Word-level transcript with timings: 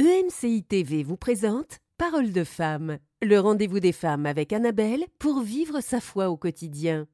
EMCI 0.00 0.62
TV 0.62 1.02
vous 1.02 1.18
présente 1.18 1.80
Parole 1.98 2.32
de 2.32 2.42
femme, 2.42 2.96
le 3.20 3.38
rendez-vous 3.38 3.80
des 3.80 3.92
femmes 3.92 4.24
avec 4.24 4.50
Annabelle 4.50 5.04
pour 5.18 5.42
vivre 5.42 5.82
sa 5.82 6.00
foi 6.00 6.30
au 6.30 6.38
quotidien. 6.38 7.06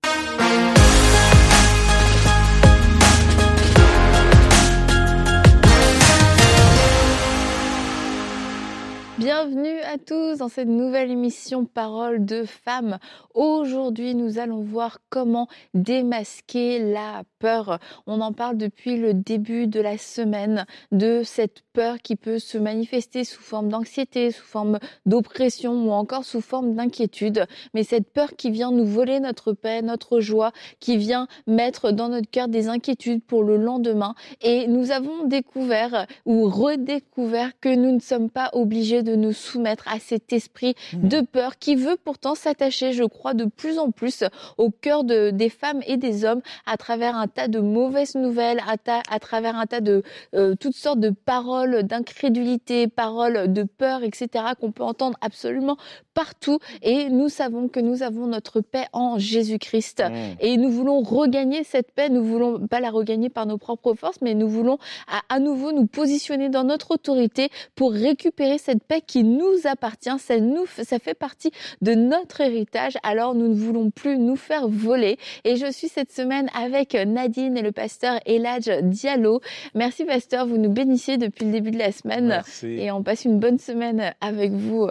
Bienvenue 9.18 9.80
à 9.80 9.96
tous 9.96 10.38
dans 10.38 10.48
cette 10.48 10.68
nouvelle 10.68 11.10
émission 11.10 11.64
Parole 11.64 12.26
de 12.26 12.44
femmes. 12.44 12.98
Aujourd'hui, 13.32 14.14
nous 14.14 14.38
allons 14.38 14.60
voir 14.60 14.98
comment 15.08 15.48
démasquer 15.72 16.78
la 16.92 17.22
peur. 17.38 17.78
On 18.06 18.20
en 18.20 18.34
parle 18.34 18.58
depuis 18.58 18.98
le 18.98 19.14
début 19.14 19.68
de 19.68 19.80
la 19.80 19.96
semaine 19.96 20.66
de 20.92 21.22
cette 21.24 21.62
peur 21.76 21.98
qui 22.00 22.16
peut 22.16 22.38
se 22.38 22.56
manifester 22.56 23.22
sous 23.22 23.42
forme 23.42 23.68
d'anxiété, 23.68 24.30
sous 24.30 24.46
forme 24.46 24.78
d'oppression 25.04 25.74
ou 25.86 25.90
encore 25.90 26.24
sous 26.24 26.40
forme 26.40 26.74
d'inquiétude. 26.74 27.44
Mais 27.74 27.82
cette 27.82 28.08
peur 28.08 28.30
qui 28.34 28.50
vient 28.50 28.72
nous 28.72 28.86
voler 28.86 29.20
notre 29.20 29.52
paix, 29.52 29.82
notre 29.82 30.20
joie, 30.20 30.52
qui 30.80 30.96
vient 30.96 31.28
mettre 31.46 31.92
dans 31.92 32.08
notre 32.08 32.30
cœur 32.30 32.48
des 32.48 32.68
inquiétudes 32.68 33.22
pour 33.22 33.42
le 33.42 33.58
lendemain. 33.58 34.14
Et 34.40 34.68
nous 34.68 34.90
avons 34.90 35.24
découvert 35.26 36.06
ou 36.24 36.48
redécouvert 36.48 37.50
que 37.60 37.68
nous 37.68 37.92
ne 37.92 38.00
sommes 38.00 38.30
pas 38.30 38.48
obligés 38.54 39.02
de 39.02 39.14
nous 39.14 39.34
soumettre 39.34 39.86
à 39.86 39.98
cet 39.98 40.32
esprit 40.32 40.76
mmh. 40.94 41.08
de 41.08 41.20
peur 41.20 41.58
qui 41.58 41.76
veut 41.76 41.98
pourtant 42.02 42.34
s'attacher, 42.34 42.94
je 42.94 43.04
crois, 43.04 43.34
de 43.34 43.44
plus 43.44 43.78
en 43.78 43.90
plus 43.90 44.24
au 44.56 44.70
cœur 44.70 45.04
de, 45.04 45.28
des 45.28 45.50
femmes 45.50 45.82
et 45.86 45.98
des 45.98 46.24
hommes 46.24 46.40
à 46.64 46.78
travers 46.78 47.16
un 47.16 47.28
tas 47.28 47.48
de 47.48 47.60
mauvaises 47.60 48.14
nouvelles, 48.14 48.60
à, 48.66 48.76
à 49.10 49.18
travers 49.18 49.56
un 49.56 49.66
tas 49.66 49.82
de 49.82 50.02
euh, 50.32 50.54
toutes 50.58 50.74
sortes 50.74 51.00
de 51.00 51.10
paroles 51.10 51.65
d'incrédulité, 51.82 52.88
paroles 52.88 53.52
de 53.52 53.62
peur, 53.62 54.02
etc., 54.02 54.28
qu'on 54.60 54.72
peut 54.72 54.82
entendre 54.82 55.16
absolument 55.20 55.76
partout. 56.14 56.58
Et 56.82 57.08
nous 57.08 57.28
savons 57.28 57.68
que 57.68 57.80
nous 57.80 58.02
avons 58.02 58.26
notre 58.26 58.60
paix 58.60 58.86
en 58.92 59.18
Jésus-Christ. 59.18 60.02
Mmh. 60.02 60.14
Et 60.40 60.56
nous 60.56 60.70
voulons 60.70 61.00
regagner 61.00 61.64
cette 61.64 61.92
paix. 61.92 62.08
Nous 62.08 62.24
voulons 62.24 62.66
pas 62.66 62.80
la 62.80 62.90
regagner 62.90 63.28
par 63.28 63.46
nos 63.46 63.58
propres 63.58 63.94
forces, 63.94 64.20
mais 64.22 64.34
nous 64.34 64.48
voulons 64.48 64.78
à, 65.08 65.34
à 65.34 65.38
nouveau 65.38 65.72
nous 65.72 65.86
positionner 65.86 66.48
dans 66.48 66.64
notre 66.64 66.92
autorité 66.92 67.50
pour 67.74 67.92
récupérer 67.92 68.58
cette 68.58 68.84
paix 68.84 69.00
qui 69.00 69.24
nous 69.24 69.66
appartient, 69.66 70.18
ça, 70.18 70.38
nous, 70.40 70.66
ça 70.66 70.98
fait 70.98 71.14
partie 71.14 71.50
de 71.82 71.94
notre 71.94 72.40
héritage, 72.40 72.94
alors 73.02 73.34
nous 73.34 73.48
ne 73.48 73.54
voulons 73.54 73.90
plus 73.90 74.18
nous 74.18 74.36
faire 74.36 74.68
voler. 74.68 75.18
Et 75.44 75.56
je 75.56 75.70
suis 75.70 75.88
cette 75.88 76.12
semaine 76.12 76.50
avec 76.54 76.94
Nadine 76.94 77.56
et 77.56 77.62
le 77.62 77.72
pasteur 77.72 78.18
Eladj 78.26 78.82
Diallo. 78.82 79.40
Merci 79.74 80.04
pasteur, 80.04 80.46
vous 80.46 80.58
nous 80.58 80.70
bénissez 80.70 81.16
depuis 81.16 81.44
le 81.44 81.52
début 81.56 81.70
de 81.70 81.78
la 81.78 81.90
semaine 81.92 82.28
Merci. 82.28 82.66
et 82.66 82.90
on 82.92 83.02
passe 83.02 83.24
une 83.24 83.38
bonne 83.40 83.58
semaine 83.58 84.14
avec 84.20 84.52
vous. 84.52 84.90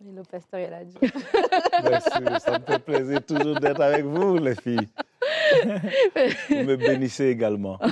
Hello, 0.00 0.22
pasteur 0.30 0.60
Eladj. 0.60 0.94
Merci, 1.84 2.10
ça 2.40 2.58
me 2.58 2.64
fait 2.64 2.78
plaisir 2.78 3.22
toujours 3.26 3.58
d'être 3.60 3.80
avec 3.80 4.04
vous, 4.04 4.38
les 4.38 4.54
filles. 4.54 4.88
Vous 6.50 6.64
me 6.64 6.76
bénissez 6.76 7.26
également. 7.26 7.78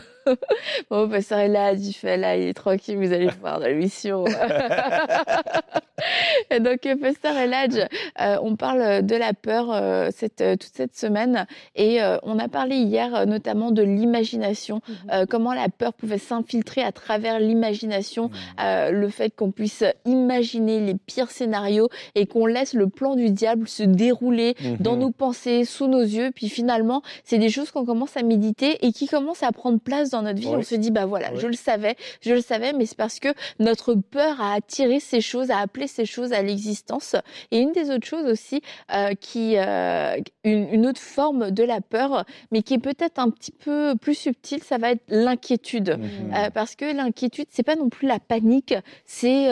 Bon, 0.91 1.08
pasteur 1.08 1.38
Eladj, 1.38 1.86
il 1.86 1.92
fait 1.92 2.16
là, 2.16 2.36
il 2.36 2.48
est 2.48 2.55
tranquille, 2.55 2.96
vous 2.96 3.12
allez 3.12 3.28
voir 3.41 3.60
dans 3.60 3.66
l'émission. 3.66 4.24
Et 6.50 6.58
donc, 6.60 6.80
pasteur 7.00 7.36
Eladj, 7.36 7.78
euh, 8.20 8.36
on 8.42 8.56
parle 8.56 9.04
de 9.06 9.14
la 9.16 9.32
peur 9.32 9.72
euh, 9.72 10.08
cette, 10.14 10.41
euh, 10.41 10.56
toute 10.56 10.72
cette 10.74 10.97
semaine 10.97 11.47
et 11.74 12.00
on 12.24 12.38
a 12.41 12.48
parlé 12.48 12.77
hier 12.77 13.27
notamment 13.27 13.70
de 13.70 13.82
l'imagination, 13.82 14.80
euh, 15.12 15.27
comment 15.28 15.54
la 15.54 15.69
peur 15.69 15.92
pouvait 15.94 16.19
s'infiltrer 16.19 16.82
à 16.82 16.91
travers 16.92 17.38
l'imagination, 17.38 18.30
euh, 18.60 18.91
le 18.91 19.08
fait 19.08 19.30
qu'on 19.30 19.52
puisse 19.52 19.84
imaginer 20.04 20.80
les 20.80 20.94
pires 20.94 21.30
scénarios 21.30 21.88
et 22.14 22.27
qu'on 22.27 22.47
laisse 22.47 22.74
le 22.74 22.88
plan 22.88 23.14
du 23.14 23.30
diable 23.30 23.69
se 23.69 23.82
dérouler 23.84 24.54
Mhm. 24.60 24.77
dans 24.80 24.97
nos 24.97 25.10
pensées, 25.10 25.64
sous 25.64 25.86
nos 25.86 26.00
yeux, 26.02 26.30
puis 26.34 26.48
finalement, 26.48 27.02
c'est 27.25 27.38
des 27.38 27.50
choses 27.50 27.71
qu'on 27.71 27.84
commence 27.84 28.16
à 28.16 28.22
méditer 28.22 28.84
et 28.87 28.93
qui 28.93 29.06
commencent 29.06 29.43
à 29.43 29.53
prendre 29.53 29.78
place 29.78 30.10
dans 30.10 30.22
notre 30.22 30.41
vie. 30.41 30.49
On 30.49 30.62
se 30.62 30.75
dit, 30.75 30.91
bah 30.91 31.06
voilà, 31.06 31.34
je 31.34 31.47
le 31.47 31.54
savais, 31.54 31.97
je 32.21 32.32
le 32.32 32.41
savais, 32.41 32.72
mais 32.72 32.87
c'est 32.87 32.97
parce 32.97 33.21
que 33.21 33.28
notre 33.59 33.94
peur 33.94 34.41
a 34.41 34.54
attiré 34.54 35.00
ces 35.00 35.21
choses, 35.21 35.50
a 35.50 35.59
appelé 35.59 35.87
ces 35.87 36.06
choses 36.06 36.32
à 36.32 36.43
l'existence. 36.43 37.16
Et 37.50 37.59
une 37.59 37.72
des 37.72 37.91
autres 37.91 38.06
choses 38.06 38.26
aussi, 38.26 38.60
euh, 38.93 39.15
qui, 39.15 39.55
euh, 39.56 40.16
une, 40.44 40.69
une 40.72 40.87
autre 40.87 41.00
forme 41.00 41.50
de 41.50 41.65
la 41.65 41.81
peur, 41.81 42.25
mais 42.50 42.62
qui 42.62 42.75
est 42.75 42.78
peut-être 42.78 43.19
un 43.19 43.31
petit 43.31 43.53
peu 43.53 43.94
plus 44.00 44.15
subtile, 44.15 44.62
ça 44.62 44.78
va 44.78 44.93
être 44.93 45.05
l'inquiétude. 45.09 45.99
Mhm. 45.99 46.34
Euh, 46.34 46.50
parce 46.50 46.76
que 46.76 46.84
l'inquiétude, 46.84 47.47
c'est 47.50 47.62
pas 47.62 47.76
non 47.76 47.88
plus 47.88 48.06
la 48.06 48.19
panique, 48.19 48.75
c'est 49.05 49.47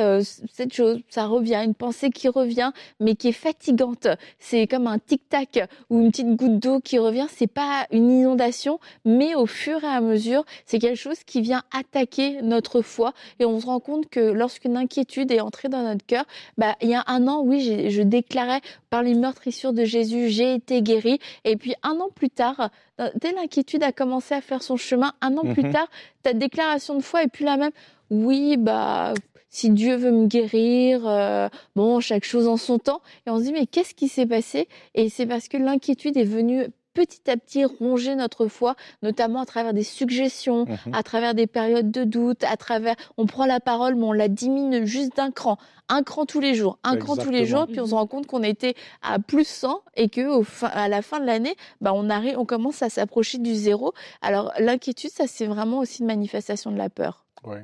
cette 0.52 0.72
chose, 0.72 1.00
ça 1.08 1.26
revient, 1.26 1.62
une 1.64 1.74
pensée 1.74 2.10
qui 2.10 2.28
revient, 2.28 2.72
mais 3.00 3.14
qui 3.14 3.28
est 3.28 3.32
fatigante. 3.32 4.08
C'est 4.38 4.66
comme 4.66 4.86
un 4.86 4.98
tic-tac 4.98 5.68
ou 5.90 6.00
une 6.00 6.10
petite 6.10 6.36
goutte 6.36 6.58
d'eau 6.58 6.80
qui 6.80 6.98
revient. 6.98 7.26
C'est 7.34 7.46
pas 7.54 7.86
une 7.90 8.10
inondation, 8.10 8.80
mais 9.04 9.34
au 9.34 9.46
fur 9.46 9.82
et 9.82 9.86
à 9.86 10.00
mesure, 10.00 10.44
c'est 10.66 10.78
quelque 10.78 10.98
chose 10.98 11.22
qui 11.24 11.40
vient 11.40 11.62
attaquer 11.72 12.42
notre 12.42 12.82
foi. 12.82 13.12
Et 13.38 13.44
on 13.44 13.60
se 13.60 13.66
rend 13.66 13.80
compte 13.80 14.08
que 14.08 14.20
lorsqu'une 14.20 14.76
inquiétude 14.76 15.30
est 15.30 15.40
entrée 15.40 15.68
dans 15.68 15.82
notre 15.82 16.04
cœur, 16.04 16.24
bah, 16.58 16.74
il 16.82 16.88
y 16.88 16.94
a 16.94 17.04
un 17.06 17.26
an, 17.28 17.42
oui, 17.42 17.90
je 17.90 18.02
déclarais 18.02 18.60
par 18.90 19.02
les 19.02 19.14
meurtrissures 19.14 19.72
de 19.72 19.84
Jésus, 19.84 20.28
j'ai 20.28 20.54
été 20.54 20.82
guéri. 20.82 21.18
Et 21.44 21.56
puis 21.56 21.74
un 21.82 21.98
an 22.00 22.08
plus 22.14 22.30
tard, 22.30 22.70
euh, 23.00 23.08
dès 23.20 23.32
l'inquiétude 23.32 23.82
a 23.82 23.92
commencé 23.92 24.34
à 24.34 24.40
faire 24.40 24.62
son 24.62 24.76
chemin, 24.76 25.12
un 25.20 25.36
an 25.36 25.42
plus 25.52 25.62
Mhm. 25.64 25.72
tard, 25.72 25.88
ta 26.22 26.32
déclaration 26.32 26.96
de 26.96 27.02
foi 27.02 27.22
est 27.22 27.28
plus 27.28 27.44
la 27.44 27.56
même. 27.56 27.72
Oui, 28.10 28.56
bah, 28.56 29.14
si 29.48 29.70
Dieu 29.70 29.94
veut 29.96 30.10
me 30.10 30.26
guérir, 30.26 31.06
euh, 31.06 31.48
bon, 31.76 32.00
chaque 32.00 32.24
chose 32.24 32.48
en 32.48 32.56
son 32.56 32.78
temps. 32.78 33.00
Et 33.26 33.30
on 33.30 33.38
se 33.38 33.44
dit, 33.44 33.52
mais 33.52 33.66
qu'est-ce 33.66 33.94
qui 33.94 34.08
s'est 34.08 34.26
passé? 34.26 34.68
Et 34.94 35.08
c'est 35.08 35.26
parce 35.26 35.48
que 35.48 35.56
l'inquiétude 35.56 36.16
est 36.16 36.24
venue 36.24 36.66
petit 36.94 37.30
à 37.30 37.36
petit 37.36 37.64
ronger 37.64 38.14
notre 38.14 38.46
foi, 38.46 38.76
notamment 39.02 39.40
à 39.40 39.46
travers 39.46 39.74
des 39.74 39.82
suggestions, 39.82 40.64
Mhm. 40.64 40.94
à 40.94 41.02
travers 41.02 41.34
des 41.34 41.46
périodes 41.46 41.90
de 41.90 42.04
doute, 42.04 42.44
à 42.44 42.56
travers, 42.56 42.94
on 43.16 43.26
prend 43.26 43.44
la 43.46 43.60
parole, 43.60 43.96
mais 43.96 44.04
on 44.04 44.12
la 44.12 44.28
diminue 44.28 44.86
juste 44.86 45.16
d'un 45.16 45.30
cran, 45.30 45.58
un 45.88 46.02
cran 46.02 46.24
tous 46.24 46.40
les 46.40 46.54
jours, 46.54 46.78
un 46.84 46.96
cran 46.96 47.16
tous 47.16 47.30
les 47.30 47.44
jours, 47.46 47.66
puis 47.66 47.80
on 47.80 47.86
se 47.86 47.94
rend 47.94 48.06
compte 48.06 48.26
qu'on 48.26 48.42
était 48.42 48.74
à 49.02 49.18
plus 49.18 49.46
100 49.46 49.82
et 49.96 50.08
que 50.08 50.26
au 50.26 50.42
fin, 50.44 50.68
à 50.68 50.88
la 50.88 51.02
fin 51.02 51.20
de 51.20 51.26
l'année, 51.26 51.56
bah, 51.80 51.92
on 51.94 52.08
arrive, 52.08 52.38
on 52.38 52.46
commence 52.46 52.82
à 52.82 52.88
s'approcher 52.88 53.38
du 53.38 53.54
zéro. 53.54 53.92
Alors 54.22 54.52
l'inquiétude, 54.58 55.10
ça 55.10 55.26
c'est 55.26 55.46
vraiment 55.46 55.80
aussi 55.80 56.00
une 56.02 56.06
manifestation 56.06 56.70
de 56.70 56.78
la 56.78 56.88
peur. 56.88 57.26
Oui. 57.44 57.58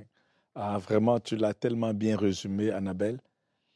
Ah, 0.57 0.79
vraiment, 0.79 1.21
tu 1.21 1.37
l'as 1.37 1.55
tellement 1.55 1.95
bien 1.95 2.17
résumé, 2.17 2.71
Annabelle. 2.73 3.21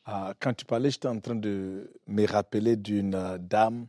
Ah, 0.04 0.34
quand 0.40 0.52
tu 0.52 0.64
parlais, 0.66 0.90
j'étais 0.90 1.08
en 1.08 1.18
train 1.20 1.36
de 1.36 1.90
me 2.08 2.26
rappeler 2.26 2.76
d'une 2.76 3.14
euh, 3.14 3.38
dame 3.38 3.86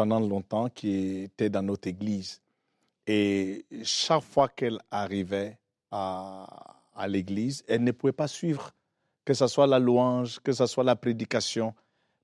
pendant 0.00 0.18
longtemps 0.20 0.70
qui 0.70 1.24
était 1.24 1.50
dans 1.50 1.60
notre 1.62 1.86
église. 1.86 2.40
Et 3.06 3.66
chaque 3.82 4.22
fois 4.22 4.48
qu'elle 4.48 4.78
arrivait 4.90 5.58
à, 5.90 6.46
à 6.94 7.06
l'église, 7.06 7.62
elle 7.68 7.84
ne 7.84 7.92
pouvait 7.92 8.14
pas 8.14 8.26
suivre, 8.28 8.70
que 9.26 9.34
ce 9.34 9.46
soit 9.46 9.66
la 9.66 9.78
louange, 9.78 10.40
que 10.40 10.52
ce 10.52 10.64
soit 10.64 10.84
la 10.84 10.96
prédication, 10.96 11.74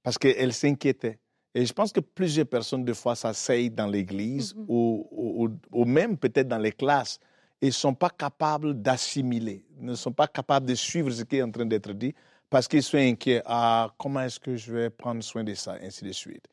parce 0.02 0.16
qu'elle 0.16 0.54
s'inquiétait. 0.54 1.18
Et 1.54 1.66
je 1.66 1.72
pense 1.74 1.92
que 1.92 2.00
plusieurs 2.00 2.46
personnes, 2.46 2.82
des 2.82 2.94
fois, 2.94 3.14
s'asseyent 3.14 3.68
dans 3.70 3.88
l'église 3.88 4.54
Mhm. 4.54 4.64
ou- 4.68 5.06
ou- 5.10 5.50
ou 5.70 5.84
même 5.84 6.16
peut-être 6.16 6.48
dans 6.48 6.58
les 6.68 6.72
classes 6.72 7.18
et 7.60 7.66
ne 7.66 7.72
sont 7.72 7.92
pas 7.94 8.08
capables 8.10 8.72
d'assimiler, 8.80 9.66
ne 9.78 9.94
sont 9.94 10.12
pas 10.12 10.28
capables 10.28 10.64
de 10.64 10.74
suivre 10.74 11.10
ce 11.10 11.24
qui 11.24 11.36
est 11.36 11.42
en 11.42 11.50
train 11.50 11.66
d'être 11.66 11.92
dit 11.92 12.14
parce 12.48 12.66
qu'ils 12.68 12.82
sont 12.82 12.96
inquiets. 12.96 13.42
Ah, 13.44 13.92
comment 13.98 14.20
est-ce 14.22 14.40
que 14.40 14.56
je 14.56 14.72
vais 14.72 14.88
prendre 14.88 15.22
soin 15.22 15.44
de 15.44 15.52
ça, 15.52 15.76
ainsi 15.82 16.04
de 16.06 16.12
suite. 16.12 16.46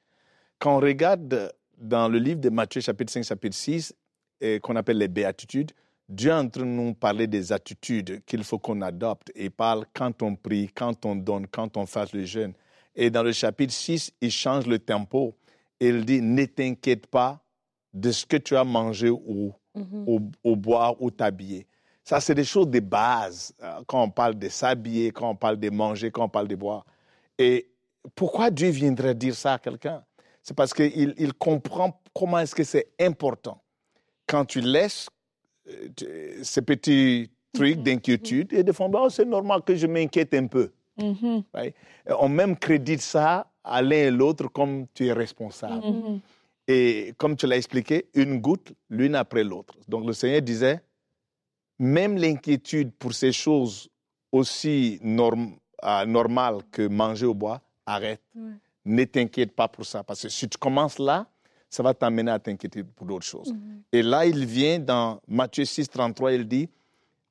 Quand 0.64 0.78
on 0.78 0.80
regarde 0.80 1.52
dans 1.78 2.08
le 2.08 2.18
livre 2.18 2.40
de 2.40 2.48
Matthieu, 2.48 2.80
chapitre 2.80 3.12
5, 3.12 3.26
chapitre 3.26 3.54
6, 3.54 3.94
et 4.40 4.62
qu'on 4.62 4.78
appelle 4.78 4.98
les 4.98 5.10
béatitudes, 5.10 5.74
Dieu 6.08 6.32
est 6.32 6.34
en 6.34 6.48
train 6.48 6.62
de 6.62 6.68
nous 6.68 6.94
parler 6.94 7.28
des 7.28 7.52
attitudes 7.52 8.24
qu'il 8.26 8.46
faut 8.46 8.60
qu'on 8.60 8.82
adopte. 8.82 9.30
Et 9.36 9.44
il 9.44 9.52
parle 9.52 9.86
quand 9.94 10.24
on 10.24 10.38
prie, 10.38 10.70
quand 10.74 11.06
on 11.06 11.18
donne, 11.18 11.48
quand 11.48 11.76
on 11.76 11.86
fasse 11.86 12.14
le 12.14 12.24
jeûne. 12.24 12.54
Et 12.96 13.10
dans 13.10 13.24
le 13.24 13.34
chapitre 13.34 13.74
6, 13.74 14.14
il 14.22 14.32
change 14.32 14.66
le 14.66 14.80
tempo. 14.80 15.36
Il 15.82 16.06
dit, 16.06 16.22
ne 16.22 16.46
t'inquiète 16.46 17.08
pas 17.08 17.44
de 17.94 18.14
ce 18.14 18.26
que 18.26 18.38
tu 18.38 18.56
as 18.56 18.64
mangé 18.64 19.10
ou, 19.10 19.54
ou, 19.76 20.32
ou 20.46 20.56
boire 20.56 20.96
ou 21.02 21.12
t'habiller. 21.12 21.68
Ça, 22.06 22.22
c'est 22.22 22.36
des 22.36 22.46
choses 22.46 22.70
de 22.70 22.80
base 22.80 23.54
euh, 23.62 23.82
quand 23.86 24.02
on 24.02 24.10
parle 24.10 24.36
de 24.36 24.48
s'habiller, 24.48 25.12
quand 25.12 25.30
on 25.30 25.36
parle 25.36 25.58
de 25.58 25.70
manger, 25.70 26.10
quand 26.10 26.24
on 26.24 26.30
parle 26.30 26.48
de 26.48 26.56
boire. 26.56 26.86
Et 27.38 27.68
pourquoi 28.16 28.50
Dieu 28.50 28.70
viendrait 28.70 29.14
dire 29.14 29.36
ça 29.36 29.56
à 29.56 29.60
quelqu'un? 29.60 30.02
C'est 30.44 30.56
parce 30.56 30.74
qu'il 30.74 31.16
il 31.18 31.34
comprend 31.34 32.00
comment 32.14 32.40
est-ce 32.40 32.54
que 32.54 32.64
c'est 32.64 32.90
important 33.00 33.64
quand 34.28 34.46
tu 34.46 34.62
laisses 34.62 35.10
euh, 35.70 35.90
ces 36.44 36.62
petits 36.62 37.30
trucs 37.54 37.82
d'inquiétude 37.82 38.52
et 38.54 38.64
de 38.64 38.72
fond, 38.72 38.92
oh, 38.94 39.10
c'est 39.10 39.26
normal 39.26 39.62
que 39.62 39.76
je 39.76 39.88
m'inquiète 39.88 40.34
un 40.34 40.48
peu. 40.48 40.72
Mhm, 40.98 41.44
right? 41.54 41.76
On 42.20 42.30
même 42.30 42.58
crédite 42.58 43.02
ça 43.02 43.52
à 43.64 43.82
l'un 43.82 43.96
et 43.96 44.12
l'autre 44.12 44.48
comme 44.48 44.88
tu 44.94 45.08
es 45.08 45.14
responsable. 45.14 45.86
mhm. 45.86 46.20
Et 46.68 47.14
comme 47.18 47.36
tu 47.36 47.46
l'as 47.46 47.58
expliqué, 47.58 48.06
une 48.14 48.40
goutte 48.40 48.72
l'une 48.90 49.16
après 49.16 49.44
l'autre. 49.44 49.76
Donc 49.88 50.06
le 50.06 50.14
Seigneur 50.14 50.42
disait, 50.42 50.82
même 51.78 52.18
l'inquiétude 52.18 52.92
pour 52.94 53.14
ces 53.14 53.34
choses 53.34 53.90
aussi 54.32 55.00
euh, 55.04 56.06
normal 56.06 56.60
que 56.72 56.88
manger 56.88 57.26
au 57.26 57.34
bois, 57.34 57.62
arrête. 57.86 58.22
Ne 58.86 59.04
t'inquiète 59.06 59.54
pas 59.54 59.68
pour 59.68 59.86
ça. 59.86 60.04
Parce 60.04 60.24
que 60.24 60.30
si 60.30 60.48
tu 60.48 60.58
commences 60.58 61.00
là, 61.00 61.28
ça 61.70 61.82
va 61.82 61.94
t'amener 61.94 62.30
à 62.30 62.40
t'inquiéter 62.40 62.84
pour 62.84 63.08
d'autres 63.08 63.26
choses. 63.26 63.52
Mhm. 63.52 63.82
Et 63.92 64.04
là, 64.04 64.26
il 64.26 64.46
vient 64.46 64.80
dans 64.80 65.22
Matthieu 65.28 65.66
6, 65.66 65.90
33, 65.90 66.34
il 66.34 66.48
dit, 66.48 66.70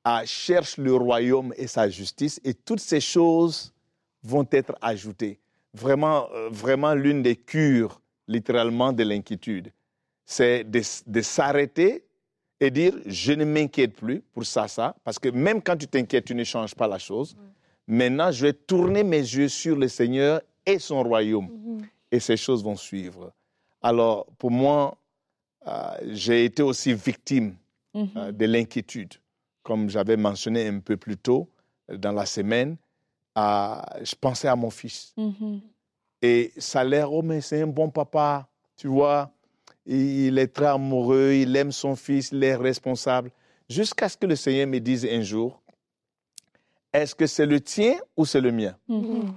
ah, 0.03 0.23
cherche 0.25 0.77
le 0.77 0.93
royaume 0.93 1.53
et 1.55 1.67
sa 1.67 1.89
justice, 1.89 2.41
et 2.43 2.53
toutes 2.53 2.81
ces 2.81 2.99
choses 2.99 3.73
vont 4.21 4.45
être 4.51 4.75
ajoutées. 4.81 5.39
Vraiment, 5.73 6.27
euh, 6.33 6.49
vraiment 6.49 6.93
l'une 6.93 7.23
des 7.23 7.37
cures, 7.37 8.01
littéralement, 8.27 8.91
de 8.91 9.03
l'inquiétude. 9.03 9.71
C'est 10.25 10.65
de 10.65 11.21
s'arrêter 11.21 12.05
et 12.59 12.71
dire 12.71 12.93
je 13.05 13.33
ne 13.33 13.45
m'inquiète 13.45 13.93
plus 13.93 14.21
pour 14.33 14.45
ça, 14.45 14.67
ça, 14.67 14.95
parce 15.03 15.19
que 15.19 15.29
même 15.29 15.61
quand 15.61 15.75
tu 15.75 15.87
t'inquiètes, 15.87 16.25
tu 16.25 16.35
ne 16.35 16.43
changes 16.43 16.75
pas 16.75 16.87
la 16.87 16.97
chose. 16.97 17.35
Maintenant, 17.87 18.31
je 18.31 18.47
vais 18.47 18.53
tourner 18.53 19.03
mes 19.03 19.19
yeux 19.19 19.49
sur 19.49 19.75
le 19.75 19.89
Seigneur 19.89 20.41
et 20.65 20.79
son 20.79 21.03
royaume, 21.03 21.49
mhm. 21.49 21.85
et 22.11 22.19
ces 22.19 22.37
choses 22.37 22.63
vont 22.63 22.75
suivre. 22.75 23.31
Alors, 23.81 24.25
pour 24.37 24.51
moi, 24.51 24.97
euh, 25.67 25.95
j'ai 26.11 26.45
été 26.45 26.63
aussi 26.63 26.93
victime 26.93 27.55
mhm. 27.93 28.09
euh, 28.15 28.31
de 28.31 28.45
l'inquiétude, 28.45 29.13
comme 29.61 29.89
j'avais 29.89 30.17
mentionné 30.17 30.67
un 30.67 30.79
peu 30.79 30.97
plus 30.97 31.17
tôt 31.17 31.49
euh, 31.89 31.97
dans 31.97 32.11
la 32.11 32.25
semaine. 32.25 32.77
je 33.35 34.15
pensais 34.19 34.47
à 34.47 34.55
mon 34.55 34.69
fils. 34.69 35.13
Mhm. 35.17 35.61
Et 36.21 36.53
ça 36.57 36.81
a 36.81 36.83
l'air, 36.83 37.11
oh, 37.11 37.21
mais 37.21 37.41
c'est 37.41 37.61
un 37.61 37.67
bon 37.67 37.89
papa, 37.89 38.47
tu 38.77 38.87
vois 38.87 39.33
il 39.85 40.37
est 40.37 40.47
très 40.47 40.67
amoureux, 40.67 41.33
il 41.33 41.55
aime 41.55 41.71
son 41.71 41.95
fils, 41.95 42.31
il 42.31 42.43
est 42.43 42.55
responsable. 42.55 43.31
Jusqu'à 43.69 44.09
ce 44.09 44.17
que 44.17 44.25
le 44.25 44.35
Seigneur 44.35 44.67
me 44.67 44.79
dise 44.79 45.05
un 45.05 45.21
jour, 45.21 45.61
est-ce 46.91 47.15
que 47.15 47.27
c'est 47.27 47.45
le 47.45 47.59
tien 47.59 47.95
ou 48.15 48.25
c'est 48.25 48.41
le 48.41 48.51
mien? 48.51 48.75
Mm-hmm. 48.89 49.33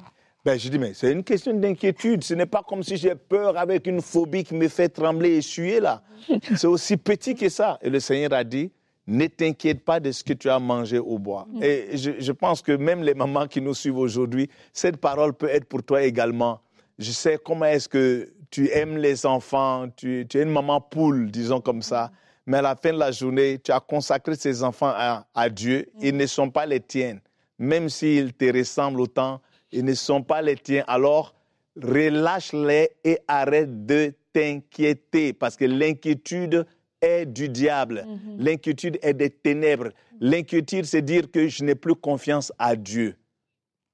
Ben, 0.46 0.58
Je 0.58 0.69
dis, 0.69 0.78
mais 0.78 0.94
c'est 0.94 1.12
une 1.12 1.25
question 1.25 1.52
d'inquiétude. 1.52 2.25
Ce 2.25 2.34
n'est 2.34 2.46
pas 2.46 2.62
comme 2.66 2.82
si 2.82 2.96
j'ai 2.96 3.14
peur 3.14 3.58
avec 3.58 3.87
une 3.87 4.00
phobie 4.00 4.44
qui 4.44 4.54
me 4.54 4.69
fait 4.69 4.88
trembler 4.88 5.37
et 5.37 5.43
suer 5.43 5.81
là. 5.81 6.02
c'est 6.56 6.66
aussi 6.66 6.96
petit 6.96 7.34
que 7.34 7.48
ça. 7.48 7.78
Et 7.82 7.90
le 7.90 8.00
Seigneur 8.00 8.32
a 8.32 8.44
dit, 8.44 8.70
ne 9.06 9.26
t'inquiète 9.26 9.84
pas 9.84 10.00
de 10.00 10.10
ce 10.10 10.25
que 10.25 10.32
tu 10.32 10.48
as 10.48 10.58
mangé 10.58 10.98
au 10.98 11.19
bois. 11.19 11.46
Mm. 11.50 11.62
Et 11.62 11.96
je, 11.96 12.10
je, 12.19 12.32
pense 12.32 12.62
que 12.62 12.72
même 12.72 13.02
les 13.02 13.14
mamans 13.14 13.46
qui 13.46 13.60
nous 13.60 13.75
suivent 13.75 13.98
aujourd'hui, 13.98 14.48
cette 14.72 14.96
parole 14.96 15.34
peut 15.34 15.48
être 15.48 15.66
pour 15.66 15.82
toi 15.82 16.02
également. 16.02 16.60
Je 16.99 17.12
sais 17.12 17.38
comment 17.44 17.66
est-ce 17.66 17.88
que 17.88 18.32
tu 18.50 18.70
aimes 18.70 18.96
les 18.96 19.26
enfants, 19.26 19.87
tu, 19.96 20.20
es 20.20 20.42
une 20.42 20.50
maman 20.50 20.81
poule, 20.81 21.31
disons 21.31 21.60
comme 21.60 21.82
ça, 21.82 22.10
mais 22.46 22.58
à 22.58 22.62
la 22.62 22.76
fin 22.76 22.92
de 22.92 22.99
la 22.99 23.10
journée, 23.10 23.58
tu 23.58 23.72
as 23.72 23.81
consacré 23.81 24.34
ces 24.37 24.62
enfants 24.62 24.92
à, 24.96 25.49
Dieu. 25.50 25.90
Ils 26.00 26.16
ne 26.16 26.26
sont 26.26 26.50
pas 26.50 26.64
les 26.64 26.81
tiens. 26.81 27.19
Même 27.58 27.88
s'ils 27.88 28.32
te 28.32 28.56
ressemblent 28.56 29.00
autant, 29.00 29.40
ils 29.76 29.84
ne 29.84 29.94
sont 29.94 30.23
pas 30.23 30.40
les 30.43 30.56
tiens. 30.56 30.84
Alors, 30.88 31.34
relâche-les 31.81 32.90
et 33.05 33.19
arrête 33.28 33.84
de 33.87 34.14
t'inquiéter 34.32 35.34
parce 35.34 35.56
que 35.56 35.67
l'inquiétude 35.67 36.67
est 37.02 37.26
du 37.26 37.50
diable. 37.50 38.06
Mhm. 38.06 38.37
L'inquiétude 38.38 38.99
est 39.02 39.12
des 39.12 39.31
ténèbres. 39.31 39.90
L'inquiétude, 40.19 40.87
c'est 40.87 41.02
dire 41.02 41.31
que 41.31 41.46
je 41.49 41.62
n'ai 41.62 41.75
plus 41.75 41.94
confiance 41.94 42.52
à 42.58 42.75
Dieu. 42.75 43.17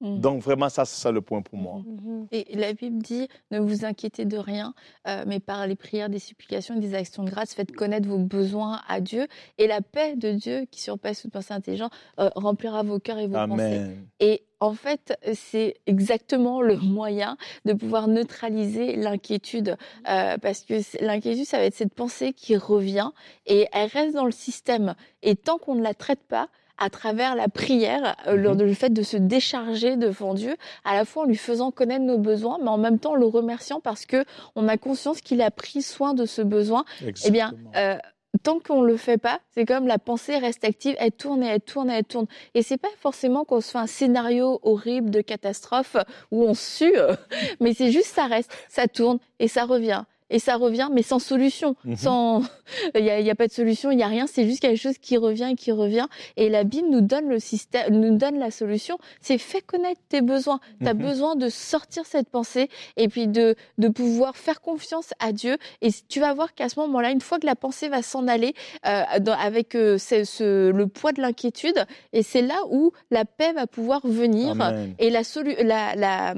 Mmh. 0.03 0.19
Donc 0.19 0.41
vraiment, 0.41 0.67
ça, 0.67 0.83
c'est 0.83 1.01
ça 1.01 1.11
le 1.11 1.21
point 1.21 1.41
pour 1.41 1.57
moi. 1.57 1.75
Mmh. 1.77 2.25
Et 2.33 2.55
la 2.55 2.73
Bible 2.73 3.01
dit, 3.01 3.29
ne 3.51 3.59
vous 3.59 3.85
inquiétez 3.85 4.25
de 4.25 4.37
rien, 4.37 4.73
euh, 5.07 5.23
mais 5.25 5.39
par 5.39 5.65
les 5.65 5.75
prières, 5.75 6.09
des 6.09 6.19
supplications, 6.19 6.75
des 6.75 6.93
actions 6.93 7.23
de 7.23 7.29
grâce, 7.29 7.53
faites 7.53 7.73
connaître 7.73 8.07
vos 8.07 8.17
besoins 8.17 8.81
à 8.89 8.99
Dieu. 8.99 9.27
Et 9.57 9.65
la 9.65 9.81
paix 9.81 10.15
de 10.17 10.31
Dieu, 10.31 10.65
qui 10.69 10.81
surpasse 10.81 11.21
toute 11.21 11.31
pensée 11.31 11.53
intelligente, 11.53 11.93
euh, 12.19 12.29
remplira 12.35 12.83
vos 12.83 12.99
cœurs 12.99 13.17
et 13.17 13.27
vos 13.27 13.47
pensées. 13.47 13.91
Et 14.19 14.43
en 14.59 14.73
fait, 14.73 15.17
c'est 15.33 15.75
exactement 15.87 16.61
le 16.61 16.75
moyen 16.77 17.37
de 17.63 17.71
pouvoir 17.71 18.09
neutraliser 18.09 18.97
l'inquiétude. 18.97 19.77
Euh, 20.09 20.37
parce 20.37 20.65
que 20.65 20.75
l'inquiétude, 21.01 21.45
ça 21.45 21.59
va 21.59 21.63
être 21.63 21.75
cette 21.75 21.93
pensée 21.93 22.33
qui 22.33 22.57
revient 22.57 23.11
et 23.45 23.67
elle 23.71 23.89
reste 23.89 24.15
dans 24.15 24.25
le 24.25 24.31
système. 24.31 24.95
Et 25.21 25.37
tant 25.37 25.57
qu'on 25.57 25.75
ne 25.75 25.81
la 25.81 25.93
traite 25.93 26.23
pas, 26.27 26.49
à 26.77 26.89
travers 26.89 27.35
la 27.35 27.47
prière, 27.47 28.15
euh, 28.27 28.35
mhm. 28.35 28.61
le 28.61 28.73
fait 28.73 28.89
de 28.89 29.03
se 29.03 29.17
décharger 29.17 29.95
devant 29.95 30.33
Dieu, 30.33 30.55
à 30.83 30.95
la 30.95 31.05
fois 31.05 31.23
en 31.23 31.25
lui 31.25 31.35
faisant 31.35 31.71
connaître 31.71 32.03
nos 32.03 32.17
besoins, 32.17 32.57
mais 32.61 32.69
en 32.69 32.77
même 32.77 32.99
temps 32.99 33.11
en 33.11 33.15
le 33.15 33.25
remerciant 33.25 33.79
parce 33.79 34.05
que 34.05 34.25
on 34.55 34.67
a 34.67 34.77
conscience 34.77 35.21
qu'il 35.21 35.41
a 35.41 35.51
pris 35.51 35.81
soin 35.81 36.13
de 36.13 36.25
ce 36.25 36.41
besoin. 36.41 36.85
Eh 37.25 37.31
bien, 37.31 37.53
euh, 37.75 37.97
tant 38.41 38.59
qu'on 38.59 38.81
le 38.81 38.97
fait 38.97 39.17
pas, 39.17 39.39
c'est 39.51 39.65
comme 39.65 39.87
la 39.87 39.99
pensée 39.99 40.37
reste 40.37 40.63
active, 40.63 40.95
elle 40.99 41.11
tourne 41.11 41.43
et 41.43 41.47
elle 41.47 41.61
tourne 41.61 41.89
et 41.89 41.93
elle 41.93 42.05
tourne. 42.05 42.25
Et 42.55 42.63
c'est 42.63 42.77
pas 42.77 42.89
forcément 42.99 43.45
qu'on 43.45 43.61
se 43.61 43.71
fait 43.71 43.77
un 43.77 43.87
scénario 43.87 44.59
horrible 44.63 45.11
de 45.11 45.21
catastrophe 45.21 45.95
où 46.31 46.43
on 46.43 46.53
sue, 46.53 46.95
mais 47.59 47.73
c'est 47.73 47.91
juste 47.91 48.07
ça 48.07 48.25
reste, 48.25 48.51
ça 48.69 48.87
tourne 48.87 49.19
et 49.39 49.47
ça 49.47 49.65
revient 49.65 50.03
et 50.33 50.39
ça 50.39 50.55
revient, 50.55 50.89
mais 50.91 51.03
sans 51.03 51.19
solution. 51.19 51.75
Mhm. 51.85 51.95
Sans, 51.95 52.41
il 52.95 53.03
n'y 53.03 53.11
a, 53.11 53.31
a, 53.31 53.35
pas 53.35 53.47
de 53.47 53.53
solution, 53.53 53.91
il 53.91 53.97
n'y 53.97 54.03
a 54.03 54.07
rien. 54.07 54.25
C'est 54.25 54.45
juste 54.45 54.61
quelque 54.61 54.79
chose 54.79 54.97
qui 54.97 55.15
revient 55.15 55.49
et 55.51 55.55
qui 55.55 55.71
revient. 55.71 56.07
Et 56.37 56.49
la 56.49 56.63
Bible 56.63 56.89
nous 56.89 57.01
donne 57.01 57.29
le 57.29 57.39
système, 57.39 57.95
nous 57.95 58.17
donne 58.17 58.39
la 58.39 58.49
solution. 58.49 58.97
C'est 59.21 59.37
fais 59.37 59.61
connaître 59.61 60.01
tes 60.09 60.21
besoins. 60.21 60.59
Tu 60.81 60.87
as 60.87 60.95
mhm. 60.95 61.01
besoin 61.01 61.35
de 61.35 61.49
sortir 61.49 62.05
cette 62.07 62.29
pensée 62.29 62.69
et 62.97 63.07
puis 63.07 63.27
de, 63.27 63.55
de 63.77 63.87
pouvoir 63.89 64.35
faire 64.35 64.59
confiance 64.59 65.13
à 65.19 65.33
Dieu. 65.33 65.57
Et 65.81 65.89
tu 66.09 66.19
vas 66.19 66.33
voir 66.33 66.55
qu'à 66.55 66.67
ce 66.67 66.79
moment-là, 66.79 67.11
une 67.11 67.21
fois 67.21 67.37
que 67.37 67.45
la 67.45 67.55
pensée 67.55 67.87
va 67.87 68.01
s'en 68.01 68.27
aller 68.27 68.55
euh, 68.87 69.03
avec 69.37 69.75
euh, 69.75 69.99
ce, 69.99 70.71
le 70.71 70.87
poids 70.87 71.11
de 71.11 71.21
l'inquiétude, 71.21 71.85
et 72.11 72.23
c'est 72.23 72.41
là 72.41 72.59
où 72.71 72.91
la 73.11 73.25
paix 73.25 73.53
va 73.53 73.67
pouvoir 73.67 74.01
venir 74.03 74.55
et 74.97 75.11
la, 75.11 75.21
la, 75.63 75.95
la 75.95 76.33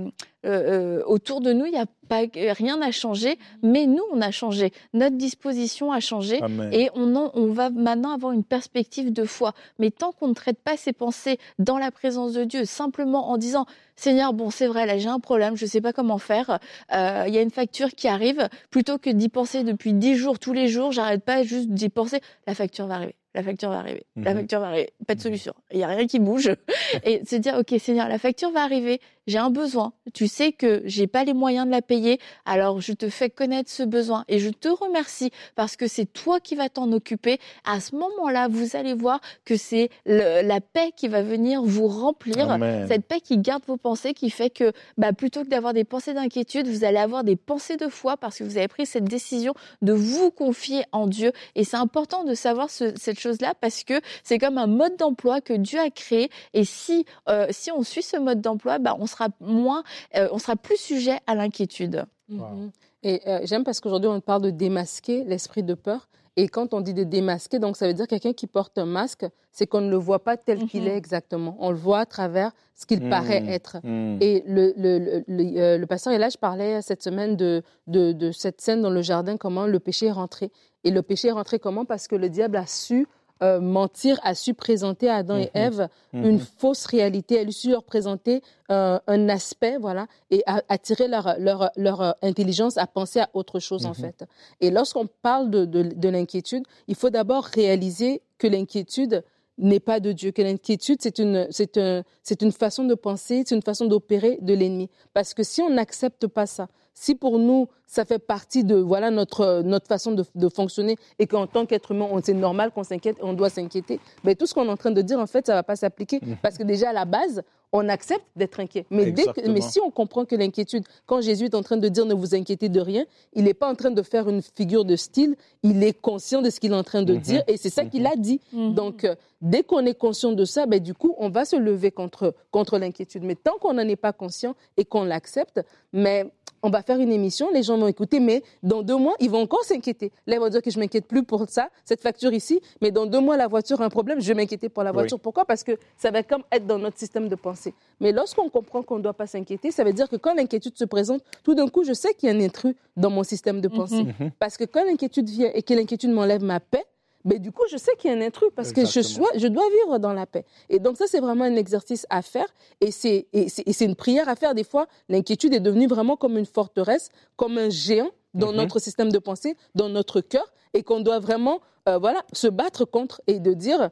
euh, 0.45 0.99
euh, 0.99 1.03
autour 1.05 1.41
de 1.41 1.53
nous, 1.53 1.65
il 1.65 1.71
n'y 1.71 1.77
a 1.77 1.85
pas 2.07 2.21
rien 2.35 2.81
à 2.81 2.91
changer, 2.91 3.37
mais 3.63 3.87
nous, 3.87 4.03
on 4.11 4.21
a 4.21 4.31
changé. 4.31 4.71
Notre 4.93 5.15
disposition 5.15 5.91
a 5.91 5.99
changé 5.99 6.39
et 6.71 6.89
on, 6.93 7.31
on 7.33 7.47
va 7.47 7.69
maintenant 7.71 8.13
avoir 8.13 8.31
une 8.31 8.43
perspective 8.43 9.11
de 9.11 9.23
foi. 9.25 9.53
Mais 9.79 9.91
tant 9.91 10.11
qu'on 10.11 10.27
ne 10.27 10.33
traite 10.33 10.59
pas 10.59 10.77
ces 10.77 10.93
pensées 10.93 11.39
dans 11.57 11.77
la 11.77 11.91
présence 11.91 12.33
de 12.33 12.43
Dieu, 12.43 12.65
simplement 12.65 13.29
en 13.31 13.37
disant 13.37 13.65
Seigneur, 13.95 14.33
bon, 14.33 14.49
c'est 14.49 14.67
vrai, 14.67 14.85
là, 14.85 14.97
j'ai 14.97 15.07
un 15.07 15.19
problème, 15.19 15.55
je 15.55 15.65
ne 15.65 15.69
sais 15.69 15.81
pas 15.81 15.93
comment 15.93 16.17
faire. 16.17 16.59
Euh, 16.93 17.23
il 17.27 17.33
y 17.33 17.37
a 17.37 17.41
une 17.41 17.51
facture 17.51 17.89
qui 17.89 18.07
arrive. 18.07 18.49
Plutôt 18.69 18.97
que 18.97 19.09
d'y 19.09 19.29
penser 19.29 19.63
depuis 19.63 19.93
dix 19.93 20.15
jours, 20.15 20.37
tous 20.37 20.53
les 20.53 20.67
jours, 20.67 20.91
j'arrête 20.91 21.23
pas 21.23 21.43
juste 21.43 21.69
d'y 21.69 21.89
penser. 21.89 22.19
La 22.45 22.55
facture 22.55 22.87
va 22.87 22.95
arriver 22.95 23.15
la 23.35 23.43
facture 23.43 23.69
va 23.69 23.79
arriver. 23.79 24.05
La 24.15 24.33
mhm. 24.33 24.39
facture 24.39 24.59
va 24.61 24.67
arriver. 24.67 24.93
Pas 25.05 25.13
de 25.13 25.19
mhm. 25.19 25.23
solution. 25.23 25.53
Il 25.71 25.77
n'y 25.77 25.83
a 25.83 25.87
rien 25.87 26.07
qui 26.07 26.19
bouge. 26.19 26.51
Et 27.03 27.23
se 27.25 27.35
dire, 27.35 27.55
OK, 27.59 27.77
Seigneur, 27.79 28.07
la 28.07 28.17
facture 28.17 28.49
va 28.51 28.63
arriver. 28.63 29.01
J'ai 29.27 29.37
un 29.37 29.49
besoin. 29.49 29.93
Tu 30.13 30.27
sais 30.27 30.51
que 30.51 30.81
j'ai 30.85 31.07
pas 31.07 31.23
les 31.23 31.33
moyens 31.33 31.65
de 31.65 31.71
la 31.71 31.81
payer. 31.81 32.19
Alors, 32.45 32.79
je 32.79 32.93
te 32.93 33.09
fais 33.09 33.29
connaître 33.29 33.71
ce 33.71 33.83
besoin. 33.83 34.23
Et 34.27 34.39
je 34.39 34.49
te 34.49 34.67
remercie 34.67 35.31
parce 35.55 35.75
que 35.75 35.87
c'est 35.87 36.05
toi 36.05 36.39
qui 36.39 36.55
vas 36.55 36.69
t'en 36.69 36.91
occuper. 36.91 37.39
À 37.65 37.79
ce 37.79 37.95
moment-là, 37.95 38.47
vous 38.47 38.75
allez 38.75 38.93
voir 38.93 39.19
que 39.43 39.57
c'est 39.57 39.89
la 40.05 40.61
paix 40.61 40.91
qui 40.95 41.07
va 41.07 41.23
venir 41.23 41.63
vous 41.63 41.87
remplir. 41.87 42.57
Cette 42.87 43.05
paix 43.05 43.19
qui 43.19 43.37
garde 43.37 43.63
vos 43.65 43.77
pensées, 43.77 44.13
qui 44.13 44.29
fait 44.29 44.49
que, 44.49 44.71
bah, 44.97 45.13
plutôt 45.13 45.43
que 45.43 45.49
d'avoir 45.49 45.73
des 45.73 45.83
pensées 45.83 46.13
d'inquiétude, 46.13 46.67
vous 46.67 46.83
allez 46.83 46.97
avoir 46.97 47.23
des 47.23 47.35
pensées 47.35 47.77
de 47.77 47.87
foi 47.87 48.17
parce 48.17 48.37
que 48.37 48.43
vous 48.43 48.57
avez 48.57 48.67
pris 48.67 48.85
cette 48.85 49.05
décision 49.05 49.53
de 49.81 49.93
vous 49.93 50.29
confier 50.29 50.83
en 50.91 51.07
Dieu. 51.07 51.31
Et 51.55 51.63
c'est 51.63 51.77
important 51.77 52.23
de 52.23 52.35
savoir 52.35 52.69
ce, 52.69 52.93
cette 52.95 53.19
chose-là 53.19 53.53
parce 53.59 53.83
que 53.83 53.99
c'est 54.23 54.37
comme 54.37 54.57
un 54.57 54.67
mode 54.67 54.97
d'emploi 54.97 55.41
que 55.41 55.53
Dieu 55.53 55.79
a 55.79 55.89
créé. 55.89 56.29
Et 56.53 56.63
si, 56.63 57.05
euh, 57.27 57.47
si 57.49 57.71
on 57.71 57.81
suit 57.83 58.03
ce 58.03 58.17
mode 58.17 58.41
d'emploi, 58.41 58.77
bah, 58.77 58.95
on 58.99 59.07
sera 59.15 59.29
moins, 59.39 59.83
euh, 60.15 60.27
on 60.31 60.39
sera 60.39 60.55
plus 60.55 60.77
sujet 60.77 61.19
à 61.27 61.35
l'inquiétude. 61.35 62.05
Mhm. 62.29 62.71
Et 63.03 63.21
euh, 63.27 63.39
j'aime 63.43 63.63
parce 63.63 63.79
qu'aujourd'hui, 63.79 64.09
on 64.09 64.19
parle 64.19 64.41
de 64.41 64.49
démasquer 64.49 65.23
l'esprit 65.23 65.63
de 65.63 65.73
peur. 65.73 66.07
Et 66.37 66.49
quand 66.49 66.73
on 66.73 66.81
dit 66.81 66.93
de 66.93 67.05
démasquer, 67.05 67.59
donc 67.59 67.77
ça 67.77 67.87
veut 67.87 67.93
dire 67.93 68.07
quelqu'un 68.07 68.33
qui 68.33 68.45
porte 68.45 68.77
un 68.77 68.85
masque, 68.85 69.25
c'est 69.53 69.67
qu'on 69.67 69.79
ne 69.79 69.89
le 69.89 69.95
voit 69.95 70.23
pas 70.23 70.35
tel 70.35 70.65
qu'il 70.65 70.81
mhm. 70.81 70.89
est 70.89 70.97
exactement. 70.97 71.55
On 71.59 71.69
le 71.69 71.77
voit 71.77 71.99
à 71.99 72.05
travers 72.05 72.51
ce 72.75 72.85
qu'il 72.85 73.07
paraît 73.09 73.41
mhm. 73.41 73.49
être. 73.49 73.77
Et 74.21 74.43
le, 74.45 74.73
le, 74.75 75.23
le, 75.27 75.77
le 75.77 75.85
pasteur 75.85 76.13
je 76.13 76.37
parlais 76.37 76.81
cette 76.81 77.03
semaine 77.03 77.37
de, 77.37 77.63
de, 77.87 78.11
de, 78.11 78.31
cette 78.31 78.59
scène 78.59 78.81
dans 78.81 78.89
le 78.89 79.01
jardin, 79.01 79.37
comment 79.37 79.65
le 79.65 79.79
péché 79.79 80.07
est 80.07 80.11
rentré. 80.11 80.51
Et 80.83 80.91
le 80.91 81.01
péché 81.01 81.29
est 81.29 81.31
rentré 81.31 81.57
comment? 81.57 81.85
Parce 81.85 82.09
que 82.09 82.15
le 82.15 82.27
diable 82.27 82.57
a 82.57 82.67
su 82.67 83.07
euh, 83.43 83.59
mentir 83.59 84.19
a 84.23 84.33
su 84.33 84.53
présenter 84.53 85.09
à 85.09 85.15
Adam 85.15 85.37
et 85.37 85.51
mhm. 85.53 85.61
Ève 85.61 85.87
mhm. 86.13 86.25
une 86.25 86.39
fausse 86.39 86.85
réalité. 86.85 87.35
Elle 87.35 87.49
a 87.49 87.51
su 87.51 87.69
leur 87.69 87.83
présenter 87.83 88.41
euh, 88.71 88.97
un 89.07 89.29
aspect, 89.29 89.77
voilà, 89.77 90.07
et 90.31 90.43
attirer 90.45 91.07
leur, 91.07 91.35
leur, 91.37 91.69
leur, 91.75 92.01
euh, 92.01 92.11
intelligence 92.21 92.77
à 92.77 92.87
penser 92.87 93.19
à 93.19 93.29
autre 93.33 93.59
chose, 93.59 93.85
en 93.85 93.89
mhm. 93.89 93.95
fait. 93.95 94.25
Et 94.61 94.71
lorsqu'on 94.71 95.07
parle 95.21 95.49
de, 95.49 95.65
de, 95.65 95.83
de 95.83 96.09
l'inquiétude, 96.09 96.63
il 96.87 96.95
faut 96.95 97.09
d'abord 97.09 97.43
réaliser 97.43 98.21
que 98.37 98.47
l'inquiétude 98.47 99.23
n'est 99.57 99.79
pas 99.79 99.99
de 99.99 100.11
Dieu, 100.11 100.31
que 100.31 100.41
l'inquiétude, 100.41 100.99
c'est 101.01 101.19
une, 101.19 101.47
c'est 101.49 101.77
un, 101.77 102.03
c'est 102.23 102.41
une 102.41 102.51
façon 102.51 102.83
de 102.83 102.95
penser, 102.95 103.43
c'est 103.45 103.55
une 103.55 103.61
façon 103.61 103.85
d'opérer 103.85 104.37
de 104.41 104.53
l'ennemi. 104.53 104.89
Parce 105.13 105.33
que 105.33 105.43
si 105.43 105.61
on 105.61 105.69
n'accepte 105.69 106.27
pas 106.27 106.45
ça, 106.45 106.67
si 106.97 107.13
pour 107.13 107.37
nous, 107.37 107.67
ça 107.85 108.03
fait 108.05 108.17
partie 108.19 108.63
de 108.63 108.75
voilà 108.77 109.11
notre, 109.11 109.61
notre 109.63 109.85
façon 109.87 110.13
de, 110.13 110.23
de 110.33 110.49
fonctionner 110.49 110.95
et 111.19 111.27
qu'en 111.27 111.45
tant 111.45 111.65
qu'être 111.67 111.91
humain, 111.91 112.07
on- 112.09 112.21
c'est 112.23 112.33
normal 112.33 112.71
qu'on 112.71 112.83
s'inquiète 112.83 113.17
et 113.19 113.23
on 113.23 113.33
doit 113.33 113.49
s'inquiéter, 113.51 113.99
ben, 114.23 114.33
tout 114.35 114.47
ce 114.47 114.53
qu'on 114.55 114.65
est 114.65 114.69
en 114.71 114.77
train 114.77 114.91
de 114.91 115.01
dire, 115.03 115.19
en 115.19 115.27
fait, 115.27 115.45
ça 115.45 115.51
ne 115.53 115.57
va 115.59 115.63
pas 115.63 115.75
s'appliquer. 115.75 116.19
Parce 116.41 116.57
que 116.57 116.63
déjà, 116.63 116.89
à 116.89 116.93
la 116.93 117.05
base, 117.05 117.43
on 117.73 117.89
accepte 117.89 118.23
d'être 118.37 118.59
inquiet. 118.61 118.85
Mais, 118.89 119.11
dès 119.11 119.25
que- 119.25 119.49
mais 119.49 119.59
si 119.59 119.79
on 119.81 119.91
comprend 119.91 120.23
que 120.23 120.35
l'inquiétude, 120.35 120.85
quand 121.05 121.19
Jésus 121.19 121.45
est 121.45 121.55
en 121.55 121.61
train 121.61 121.75
de 121.75 121.87
dire 121.89 122.05
ne 122.05 122.13
vous 122.13 122.33
inquiétez 122.33 122.69
de 122.69 122.79
rien, 122.79 123.03
il 123.33 123.43
n'est 123.43 123.53
pas 123.53 123.69
en 123.69 123.75
train 123.75 123.91
de 123.91 124.01
faire 124.01 124.29
une 124.29 124.41
figure 124.41 124.85
de 124.85 124.95
style, 124.95 125.35
il 125.61 125.83
est 125.83 125.99
conscient 125.99 126.41
de 126.41 126.49
ce 126.49 126.59
qu'il 126.61 126.71
est 126.71 126.75
en 126.75 126.83
train 126.83 127.03
de 127.03 127.13
Mhm. 127.13 127.19
dire 127.19 127.43
et 127.47 127.57
c'est 127.57 127.69
ça 127.69 127.83
qu'il 127.83 128.07
a 128.07 128.15
dit. 128.15 128.39
Donc, 128.53 129.03
euh, 129.03 129.15
dès 129.41 129.63
qu'on 129.63 129.85
est 129.85 129.93
conscient 129.97 130.31
de 130.31 130.45
ça, 130.45 130.65
ben, 130.65 130.79
du 130.79 130.93
coup, 130.93 131.13
on 131.17 131.27
va 131.29 131.43
se 131.43 131.57
lever 131.57 131.91
contre, 131.91 132.33
contre 132.49 132.77
l'inquiétude. 132.79 133.23
Mais 133.23 133.35
tant 133.35 133.57
qu'on 133.59 133.73
n'en 133.73 133.87
est 133.87 133.97
pas 133.97 134.13
conscient 134.13 134.55
et 134.77 134.85
qu'on 134.85 135.03
l'accepte, 135.03 135.59
mais 135.91 136.31
on 136.65 136.71
va 136.71 136.81
faire 136.81 136.99
une 136.99 137.11
émission, 137.11 137.49
les 137.53 137.61
gens 137.61 137.77
vont 137.77 137.87
écouter, 137.87 138.19
mais 138.19 138.41
dans 138.63 138.81
deux 138.81 138.97
mois, 138.97 139.13
ils 139.19 139.29
vont 139.29 139.41
encore 139.41 139.63
s'inquiéter. 139.63 140.11
Là, 140.25 140.35
ils 140.37 140.39
vont 140.39 140.49
dire 140.49 140.63
que 140.63 140.71
je 140.71 140.79
m'inquiète 140.79 141.05
plus 141.05 141.21
pour 141.23 141.45
ça, 141.47 141.69
cette 141.85 142.01
facture 142.01 142.33
ici, 142.33 142.59
mais 142.81 142.89
dans 142.89 143.05
deux 143.05 143.19
mois, 143.19 143.37
la 143.37 143.47
voiture 143.47 143.79
a 143.81 143.85
un 143.85 143.89
problème, 143.89 144.19
je 144.19 144.27
vais 144.27 144.33
m'inquiéter 144.33 144.67
pour 144.67 144.81
la 144.81 144.89
Oui. 144.89 144.95
voiture. 144.95 145.19
Pourquoi? 145.19 145.45
Parce 145.45 145.63
que 145.63 145.73
ça 145.95 146.09
va 146.09 146.23
comme 146.23 146.41
être 146.51 146.65
dans 146.65 146.79
notre 146.79 146.97
système 146.97 147.29
de 147.29 147.35
pensée. 147.35 147.75
Mais 147.99 148.11
lorsqu'on 148.11 148.49
comprend 148.49 148.81
qu'on 148.81 148.97
ne 148.97 149.03
doit 149.03 149.13
pas 149.13 149.27
s'inquiéter, 149.27 149.69
ça 149.69 149.83
veut 149.83 149.93
dire 149.93 150.09
que 150.09 150.15
quand 150.15 150.33
l'inquiétude 150.33 150.75
se 150.75 150.85
présente, 150.85 151.21
tout 151.43 151.53
d'un 151.53 151.67
coup, 151.67 151.83
je 151.83 151.93
sais 151.93 152.15
qu'il 152.15 152.29
y 152.29 152.31
a 152.31 152.35
un 152.35 152.41
intrus 152.41 152.73
dans 152.97 153.11
mon 153.11 153.21
système 153.23 153.61
de 153.61 153.67
pensée. 153.67 154.03
Mhm. 154.03 154.31
Parce 154.39 154.57
que 154.57 154.63
quand 154.63 154.83
l'inquiétude 154.83 155.29
vient 155.29 155.51
et 155.53 155.61
que 155.61 155.73
l'inquiétude 155.75 156.09
m'enlève 156.09 156.43
ma 156.43 156.59
paix, 156.59 156.83
ben, 157.25 157.39
du 157.39 157.51
coup, 157.51 157.63
je 157.69 157.75
sais 157.77 157.91
qu'il 157.97 158.09
y 158.11 158.13
a 158.13 158.17
un 158.17 158.21
intrus 158.21 158.49
parce 158.55 158.71
que 158.71 158.81
je, 158.85 158.99
Exactement. 158.99 159.27
sois- 159.27 159.37
je 159.39 159.47
dois 159.47 159.67
vivre 159.83 159.97
dans 159.99 160.13
la 160.13 160.25
paix. 160.25 160.45
Et 160.69 160.79
donc, 160.79 160.95
ça, 160.97 161.05
c'est 161.07 161.19
vraiment 161.19 161.43
un 161.43 161.55
exercice 161.55 162.05
à 162.09 162.21
faire 162.21 162.47
c'est 162.91 163.27
et 163.33 163.49
c'est 163.49 163.85
une 163.85 163.95
prière 163.95 164.29
à 164.29 164.35
faire. 164.35 164.53
Des 164.55 164.63
fois, 164.63 164.87
l'inquiétude 165.09 165.53
est 165.53 165.59
devenue 165.59 165.87
vraiment 165.87 166.15
comme 166.15 166.37
une 166.37 166.45
forteresse, 166.45 167.09
comme 167.35 167.57
un 167.57 167.69
géant 167.69 168.11
dans 168.33 168.51
Mhm. 168.51 168.57
notre 168.57 168.79
système 168.79 169.11
de 169.11 169.17
pensée, 169.19 169.55
dans 169.75 169.89
notre 169.89 170.21
cœur 170.21 170.53
et 170.73 170.83
qu'on 170.83 170.99
doit 171.01 171.19
vraiment 171.19 171.59
euh, 171.87 171.97
voilà, 171.99 172.23
se 172.33 172.47
battre 172.47 172.83
contre 172.85 173.21
et 173.27 173.39
de 173.39 173.53
dire 173.53 173.89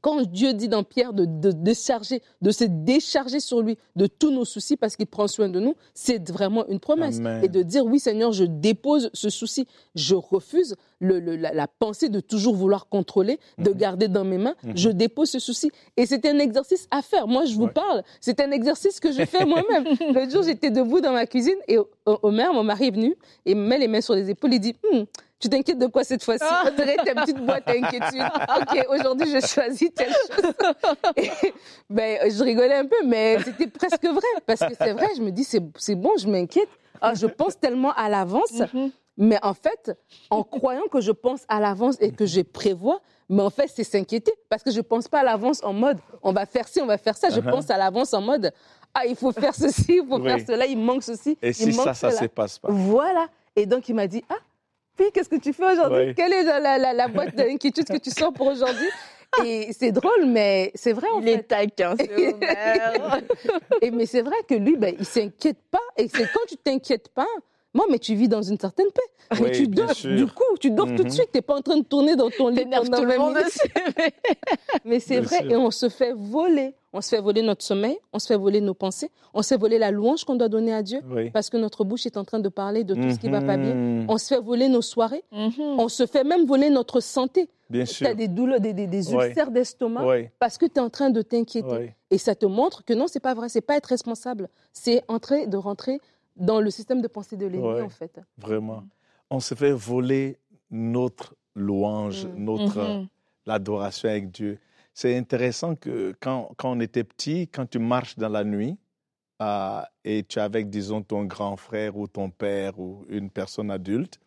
quand 0.00 0.22
Dieu 0.22 0.54
dit 0.54 0.68
dans 0.68 0.84
Pierre 0.84 1.12
de, 1.12 1.24
de 1.24 1.50
décharger, 1.50 2.22
de 2.42 2.50
se 2.50 2.64
décharger 2.64 3.40
sur 3.40 3.60
lui 3.62 3.76
de 3.96 4.06
tous 4.06 4.30
nos 4.30 4.44
soucis 4.44 4.76
parce 4.76 4.96
qu'il 4.96 5.06
prend 5.06 5.26
soin 5.28 5.48
de 5.48 5.60
nous, 5.60 5.74
c'est 5.94 6.30
vraiment 6.30 6.66
une 6.68 6.80
promesse. 6.80 7.18
Amen. 7.18 7.42
Et 7.44 7.48
de 7.48 7.62
dire 7.62 7.84
oui 7.84 7.98
Seigneur, 7.98 8.32
je 8.32 8.44
dépose 8.44 9.10
ce 9.12 9.28
souci, 9.30 9.66
je 9.94 10.14
refuse 10.14 10.76
le- 11.00 11.20
le- 11.20 11.36
la, 11.36 11.52
la 11.52 11.66
pensée 11.68 12.08
de 12.08 12.20
toujours 12.20 12.54
vouloir 12.54 12.88
contrôler, 12.88 13.38
de 13.58 13.70
garder 13.72 14.08
dans 14.08 14.24
mes 14.24 14.38
mains, 14.38 14.54
je 14.74 14.90
dépose 14.90 15.30
ce 15.30 15.38
souci. 15.38 15.70
Et 15.96 16.06
c'est 16.06 16.24
un 16.26 16.38
exercice 16.38 16.86
à 16.90 17.02
faire. 17.02 17.26
Moi, 17.28 17.44
je 17.44 17.54
vous 17.54 17.64
Ouais. 17.64 17.72
parle, 17.72 18.02
c'est 18.20 18.40
un 18.40 18.50
exercice 18.50 18.98
que 19.00 19.12
je 19.12 19.24
fais 19.24 19.44
moi-même. 19.46 19.84
L'autre 20.14 20.30
jour, 20.30 20.42
j'étais 20.42 20.70
debout 20.70 21.00
dans 21.00 21.12
ma 21.12 21.26
cuisine 21.26 21.58
et 21.68 21.78
Omer, 22.04 22.52
mon 22.52 22.62
mari, 22.64 22.86
est 22.86 22.90
venu 22.94 23.14
et 23.46 23.54
me 23.54 23.66
met 23.66 23.78
les 23.78 23.88
mains 23.88 24.00
sur 24.00 24.14
les 24.14 24.30
épaules 24.30 24.54
et 24.54 24.58
dit 24.58 24.74
Hum, 24.92 25.04
tu 25.40 25.48
t'inquiètes 25.48 25.78
de 25.78 25.86
quoi 25.86 26.04
cette 26.04 26.24
fois-ci? 26.24 26.44
On 26.66 26.70
dirait 26.74 26.96
ta 26.96 27.14
petite 27.14 27.38
boîte 27.38 27.68
à 27.68 27.72
inquiétude. 27.72 28.22
Ok, 28.60 28.86
aujourd'hui, 28.90 29.28
je 29.30 29.46
choisis 29.46 29.90
telle 29.94 30.10
chose. 30.12 30.52
Et, 31.16 31.30
ben, 31.88 32.30
je 32.30 32.42
rigolais 32.42 32.74
un 32.76 32.86
peu, 32.86 32.96
mais 33.06 33.38
c'était 33.44 33.66
presque 33.68 34.04
vrai. 34.04 34.20
Parce 34.46 34.60
que 34.60 34.74
c'est 34.78 34.92
vrai, 34.92 35.08
je 35.16 35.22
me 35.22 35.30
dis, 35.30 35.44
c'est 35.44 35.62
c'est 35.76 35.94
bon, 35.94 36.10
je 36.18 36.26
m'inquiète. 36.28 36.68
Ah, 37.00 37.14
je 37.14 37.26
pense 37.26 37.58
tellement 37.58 37.92
à 37.92 38.08
l'avance. 38.08 38.52
Mais 39.20 39.38
en 39.42 39.54
fait, 39.54 39.96
en 40.30 40.44
croyant 40.44 40.86
que 40.90 41.00
je 41.00 41.10
pense 41.10 41.40
à 41.48 41.58
l'avance 41.58 41.96
et 42.00 42.12
que 42.12 42.24
je 42.24 42.40
prévois, 42.40 43.00
mais 43.28 43.42
en 43.42 43.50
fait, 43.50 43.66
c'est 43.68 43.82
s'inquiéter. 43.84 44.32
Parce 44.48 44.62
que 44.62 44.70
je 44.70 44.80
pense 44.80 45.08
pas 45.08 45.20
à 45.20 45.24
l'avance 45.24 45.60
en 45.64 45.72
mode, 45.72 45.98
on 46.22 46.32
va 46.32 46.46
faire 46.46 46.68
ci, 46.68 46.80
on 46.80 46.86
va 46.86 46.98
faire 46.98 47.16
ça. 47.16 47.28
Je 47.30 47.40
Uh-huh. 47.40 47.50
pense 47.50 47.68
à 47.70 47.76
l'avance 47.76 48.14
en 48.14 48.20
mode, 48.20 48.52
ah, 48.94 49.06
il 49.06 49.16
faut 49.16 49.32
faire 49.32 49.54
ceci, 49.56 50.00
il 50.02 50.06
faut 50.08 50.18
Oui. 50.18 50.24
faire 50.24 50.38
cela, 50.46 50.66
il 50.66 50.78
manque 50.78 51.02
ceci. 51.02 51.36
Et 51.42 51.48
il 51.48 51.54
si 51.54 51.66
manque 51.72 51.86
ça, 51.86 51.94
ça 51.94 52.10
ne 52.10 52.16
se 52.16 52.24
passe 52.26 52.58
pas 52.60 52.68
Voilà. 52.70 53.26
Et 53.56 53.66
donc, 53.66 53.88
il 53.88 53.94
m'a 53.96 54.06
dit, 54.06 54.24
ah, 54.30 54.34
puis 54.98 55.10
qu'est-ce 55.12 55.28
que 55.30 55.36
tu 55.36 55.52
fais 55.54 55.72
aujourd'hui? 55.72 56.14
Quelle 56.14 56.32
est 56.34 56.42
la, 56.42 56.60
la- 56.60 56.76
la- 56.78 56.92
la 56.92 57.08
boîte 57.08 57.34
d'inquiétude 57.34 57.88
que 57.88 57.96
tu 57.96 58.10
sors 58.10 58.32
pour 58.32 58.48
aujourd'hui? 58.48 58.88
Et 59.44 59.70
c'est 59.78 59.92
drôle, 59.92 60.24
mais 60.26 60.72
c'est 60.74 60.92
vrai 60.94 61.06
en 61.10 61.20
Il 61.20 61.28
est 61.28 61.36
fait. 61.36 61.42
taquin, 61.44 61.94
ce 61.96 62.32
Omer. 62.32 63.20
Et, 63.82 63.90
mais 63.90 64.06
c'est 64.06 64.22
vrai 64.22 64.36
que 64.48 64.54
lui, 64.54 64.76
ben, 64.76 64.94
il 64.98 65.04
s'inquiète 65.04 65.58
pas. 65.70 65.78
Et 65.98 66.08
c'est 66.08 66.24
quand 66.32 66.46
tu 66.48 66.56
t'inquiètes 66.56 67.08
pas, 67.10 67.26
moi, 67.78 67.86
mais 67.90 67.98
tu 68.00 68.14
vis 68.14 68.28
dans 68.28 68.42
une 68.42 68.58
certaine 68.58 68.88
paix. 68.92 69.36
mais 69.40 69.46
Oui, 69.50 69.52
tu 69.52 69.66
dors, 69.68 69.90
sûr. 69.92 70.16
du 70.16 70.26
coup, 70.26 70.42
tu 70.58 70.70
dors 70.70 70.86
tout 70.86 70.94
de 70.94 71.02
Mhm. 71.04 71.10
suite. 71.10 71.28
Tu 71.32 71.38
n'es 71.38 71.42
pas 71.42 71.54
en 71.56 71.60
train 71.62 71.76
de 71.76 71.84
tourner 71.84 72.16
dans 72.16 72.30
ton 72.30 72.48
lit 72.48 72.64
pendant 72.64 72.84
tout 72.98 73.02
le 73.04 73.08
20 73.08 73.18
monde. 73.18 73.36
Mais 74.84 75.00
c'est 75.00 75.20
vrai, 75.20 75.38
sûr. 75.42 75.50
et 75.52 75.56
on 75.56 75.70
se 75.70 75.88
fait 75.88 76.12
voler. 76.16 76.74
On 76.94 77.02
se 77.02 77.10
fait 77.14 77.20
voler 77.20 77.42
notre 77.42 77.62
sommeil, 77.62 77.98
on 78.14 78.18
se 78.18 78.26
fait 78.26 78.36
voler 78.38 78.62
nos 78.62 78.72
pensées, 78.72 79.10
on 79.34 79.42
se 79.42 79.48
fait 79.48 79.60
voler 79.60 79.78
la 79.78 79.90
louange 79.90 80.24
qu'on 80.24 80.36
doit 80.36 80.48
donner 80.48 80.72
à 80.72 80.82
Dieu, 80.82 81.00
Oui. 81.10 81.28
parce 81.30 81.50
que 81.50 81.58
notre 81.58 81.84
bouche 81.84 82.06
est 82.06 82.16
en 82.16 82.24
train 82.24 82.38
de 82.40 82.48
parler 82.48 82.82
de 82.82 82.94
tout 82.94 83.10
ce 83.10 83.18
qui 83.18 83.28
va 83.28 83.42
pas 83.42 83.58
bien. 83.58 83.74
Mhm. 83.74 84.06
On 84.08 84.16
se 84.16 84.28
fait 84.34 84.40
voler 84.40 84.68
nos 84.70 84.80
soirées, 84.80 85.22
Mhm. 85.30 85.52
on 85.78 85.88
se 85.88 86.06
fait 86.06 86.24
même 86.24 86.46
voler 86.46 86.70
notre 86.70 87.00
santé. 87.00 87.50
Bien 87.68 87.84
Tu 87.84 87.92
sûr. 87.96 88.06
as 88.06 88.14
des 88.14 88.26
douleurs, 88.28 88.58
des, 88.60 88.72
des, 88.72 88.86
des 88.86 89.14
Ouais. 89.14 89.28
ulcères 89.28 89.50
d'estomac, 89.50 90.02
parce 90.38 90.56
que 90.56 90.64
tu 90.64 90.76
es 90.76 90.80
en 90.80 90.88
train 90.88 91.10
de 91.10 91.20
t'inquiéter. 91.20 91.92
Et 92.10 92.16
ça 92.16 92.34
te 92.34 92.46
montre 92.46 92.82
que 92.86 92.94
non, 92.94 93.04
c'est 93.06 93.20
pas 93.20 93.34
vrai, 93.34 93.50
c'est 93.50 93.60
pas 93.60 93.76
être 93.76 93.86
responsable, 93.86 94.48
c'est 94.72 95.02
entrer 95.08 95.46
de 95.46 95.58
rentrer 95.58 96.00
dans 96.38 96.60
le 96.60 96.70
système 96.70 97.00
de 97.02 97.08
pensée 97.08 97.36
de 97.36 97.46
l'ennemi 97.46 97.66
Ouais. 97.68 97.82
en 97.82 97.88
fait. 97.88 98.20
Vraiment. 98.38 98.84
On 99.30 99.40
se 99.40 99.54
fait 99.54 99.72
voler 99.72 100.38
notre 100.70 101.34
louange, 101.54 102.26
Mm. 102.26 102.44
notre 102.44 102.78
Mhm. 102.78 103.06
l'adoration 103.46 104.08
avec 104.08 104.30
Dieu. 104.30 104.58
C'est 104.94 105.16
intéressant 105.16 105.74
que 105.74 106.14
quand, 106.20 106.50
quand 106.56 106.72
on 106.72 106.80
était 106.80 107.04
petit, 107.04 107.48
quand 107.48 107.66
tu 107.68 107.78
marches 107.78 108.16
dans 108.16 108.28
la 108.28 108.44
nuit 108.44 108.76
euh, 109.40 109.80
et 110.04 110.24
tu 110.24 110.38
es 110.38 110.42
avec, 110.42 110.68
disons, 110.68 111.02
ton 111.02 111.24
grand 111.24 111.56
frère 111.56 111.96
ou 111.96 112.06
ton 112.08 112.28
père 112.30 112.78
ou 112.78 113.04
une 113.08 113.30
personne 113.30 113.70
adulte, 113.70 114.18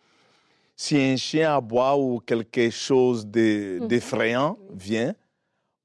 si 0.76 0.98
un 0.98 1.18
chien 1.18 1.56
aboie 1.56 1.98
ou 1.98 2.20
quelque 2.20 2.70
chose 2.70 3.26
Mhm. 3.26 3.88
d'effrayant 3.88 4.58
vient, 4.74 5.14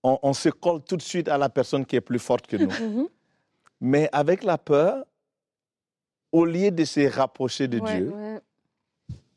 on, 0.04 0.18
on 0.23 0.33
se 0.33 0.49
colle 0.50 0.83
tout 0.85 0.97
de 0.97 1.02
suite 1.02 1.28
à 1.28 1.37
la 1.38 1.49
personne 1.49 1.85
qui 1.85 1.97
est 1.97 2.00
plus 2.00 2.21
forte 2.21 2.47
que 2.47 2.56
nous. 2.56 2.71
Mhm. 2.71 3.09
Mais 3.80 4.09
avec 4.12 4.45
la 4.45 4.56
peur, 4.59 5.04
au 6.33 6.45
lieu 6.45 6.71
de 6.71 6.85
se 6.85 7.09
rapprocher 7.09 7.68
de 7.68 7.80
Ouais. 7.80 7.97
Dieu, 7.97 8.12
Ouais. 8.14 8.40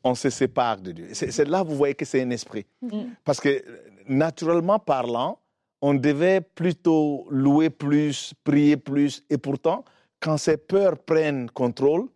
on 0.04 0.14
se 0.14 0.30
sépare 0.30 0.78
de 0.80 0.92
Dieu. 0.92 1.08
C'est 1.12 1.46
là 1.48 1.62
que 1.62 1.68
vous 1.68 1.76
voyez 1.76 1.94
que 1.94 2.04
c'est 2.04 2.22
un 2.22 2.30
esprit. 2.30 2.66
Mm. 2.82 3.02
Parce 3.24 3.40
que, 3.40 3.62
naturellement 4.08 4.78
parlant, 4.78 5.38
on 5.82 5.94
devait 5.94 6.40
plutôt 6.40 7.26
louer 7.30 7.70
plus, 7.70 8.34
prier 8.44 8.76
plus. 8.76 9.22
Et 9.30 9.38
pourtant, 9.38 9.84
quand 10.20 10.36
ces 10.36 10.56
peurs 10.56 10.98
prennent 10.98 11.50
contrôle, 11.50 12.06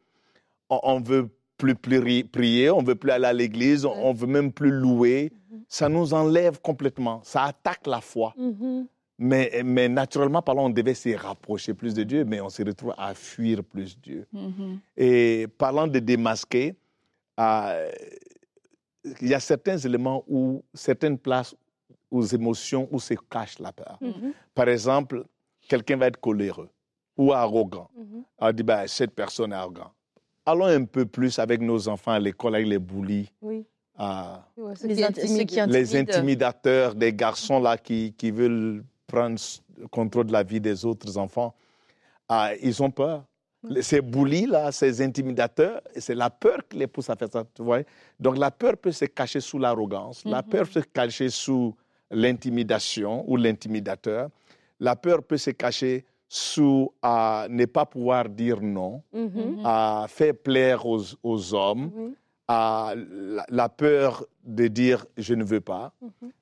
on, 0.69 0.81
on 0.83 1.01
veut 1.01 1.29
plus 1.57 1.75
pri- 1.75 2.25
prier, 2.25 2.71
on 2.71 2.83
veut 2.83 2.95
plus 2.97 3.11
aller 3.11 3.27
à 3.27 3.33
l'église, 3.33 3.85
on, 3.87 3.93
on 3.93 4.13
veut 4.13 4.27
même 4.27 4.53
plus 4.53 4.71
louer. 4.71 5.33
Ça 5.69 5.89
nous 5.89 6.13
enlève 6.13 6.61
complètement. 6.61 7.21
Ça 7.25 7.45
attaque 7.45 7.87
la 7.87 8.01
foi. 8.01 8.35
Mhm. 8.37 8.87
Mais, 9.19 9.63
mais 9.65 9.89
naturellement 9.89 10.43
parlant, 10.43 10.67
on 10.67 10.71
devait 10.71 10.95
se 10.95 11.15
rapprocher 11.17 11.73
plus 11.73 11.95
de 11.95 12.03
Dieu, 12.03 12.25
mais 12.25 12.41
on 12.41 12.49
se 12.49 12.63
retrouve 12.65 12.95
à 12.99 13.15
fuir 13.15 13.63
plus 13.63 13.99
Dieu. 14.01 14.27
Mhm. 14.33 14.81
Et 14.97 15.47
parlant 15.57 15.87
de 15.87 16.01
démasquer, 16.01 16.75
euh, 17.39 17.91
il 19.21 19.29
y 19.29 19.35
a 19.35 19.41
certains 19.41 19.77
éléments 19.79 20.25
où, 20.27 20.63
certaines 20.73 21.19
places 21.19 21.55
aux 22.11 22.23
émotions 22.25 22.89
où 22.91 22.99
se 22.99 23.15
cache 23.31 23.59
la 23.61 23.73
peur. 23.73 23.99
Mhm. 24.01 24.33
Par 24.55 24.69
exemple, 24.69 25.25
quelqu'un 25.69 25.97
va 25.97 26.07
être 26.09 26.21
coléreux 26.21 26.69
ou 27.17 27.33
arrogant. 27.33 27.89
Mhm. 27.97 28.23
On 28.39 28.53
dit, 28.53 28.63
ben, 28.65 28.87
cette 28.89 29.13
personne 29.15 29.53
est 29.53 29.57
arrogante. 29.57 29.93
Allons 30.47 30.67
un 30.67 30.85
peu 30.85 31.07
plus 31.07 31.39
avec 31.39 31.61
nos 31.61 31.89
enfants 31.89 32.13
à 32.13 32.19
l'école, 32.19 32.57
avec 32.57 32.67
les 32.67 32.79
bullies, 32.81 33.31
Oui. 33.41 33.65
euh, 34.01 34.37
Les 34.83 35.67
les 35.69 35.97
intimidateurs, 35.97 36.95
des 36.97 37.13
garçons 37.15 37.61
là 37.61 37.79
qui, 37.79 38.13
qui 38.13 38.31
veulent 38.31 38.85
prendre 39.15 39.39
contrôle 39.91 40.27
de 40.27 40.33
la 40.33 40.43
vie 40.43 40.61
des 40.61 40.85
autres 40.85 41.17
enfants. 41.19 41.55
Ah, 42.29 42.51
ils 42.63 42.83
ont 42.83 42.91
peur. 42.91 43.25
Ces 43.81 44.03
bullies 44.03 44.47
là, 44.47 44.71
ces 44.73 45.01
intimidateurs, 45.01 45.81
c'est 45.97 46.15
la 46.15 46.29
peur 46.29 46.59
qui 46.69 46.77
les 46.77 46.87
pousse 46.87 47.09
à 47.09 47.17
faire 47.17 47.29
ça. 47.33 47.45
Tu 47.55 47.63
vois? 47.63 47.81
Donc 48.21 48.37
la 48.37 48.51
peur 48.51 48.77
peut 48.77 48.93
se 48.93 49.07
cacher 49.07 49.41
sous 49.41 49.59
l'arrogance, 49.59 50.23
la 50.27 50.43
peur 50.43 50.67
peut 50.67 50.81
se 50.81 50.87
cacher 50.87 51.31
sous 51.31 51.75
l'intimidation 52.11 53.25
ou 53.27 53.37
l'intimidateur, 53.39 54.29
la 54.81 54.97
peur 54.97 55.23
peut 55.23 55.39
se 55.39 55.51
cacher 55.51 56.05
sous 56.29 56.93
à 57.01 57.47
ne 57.49 57.65
pas 57.65 57.87
pouvoir 57.87 58.29
dire 58.29 58.61
non, 58.61 59.03
à 59.65 60.05
faire 60.09 60.35
plaire 60.35 60.85
aux, 60.85 61.03
aux 61.23 61.55
hommes, 61.55 62.13
à 62.47 62.93
la, 62.97 63.47
la 63.49 63.69
peur 63.71 64.27
de 64.45 64.67
dire 64.69 65.07
je 65.17 65.35
ne 65.35 65.45
veux 65.45 65.63
pas. 65.63 65.91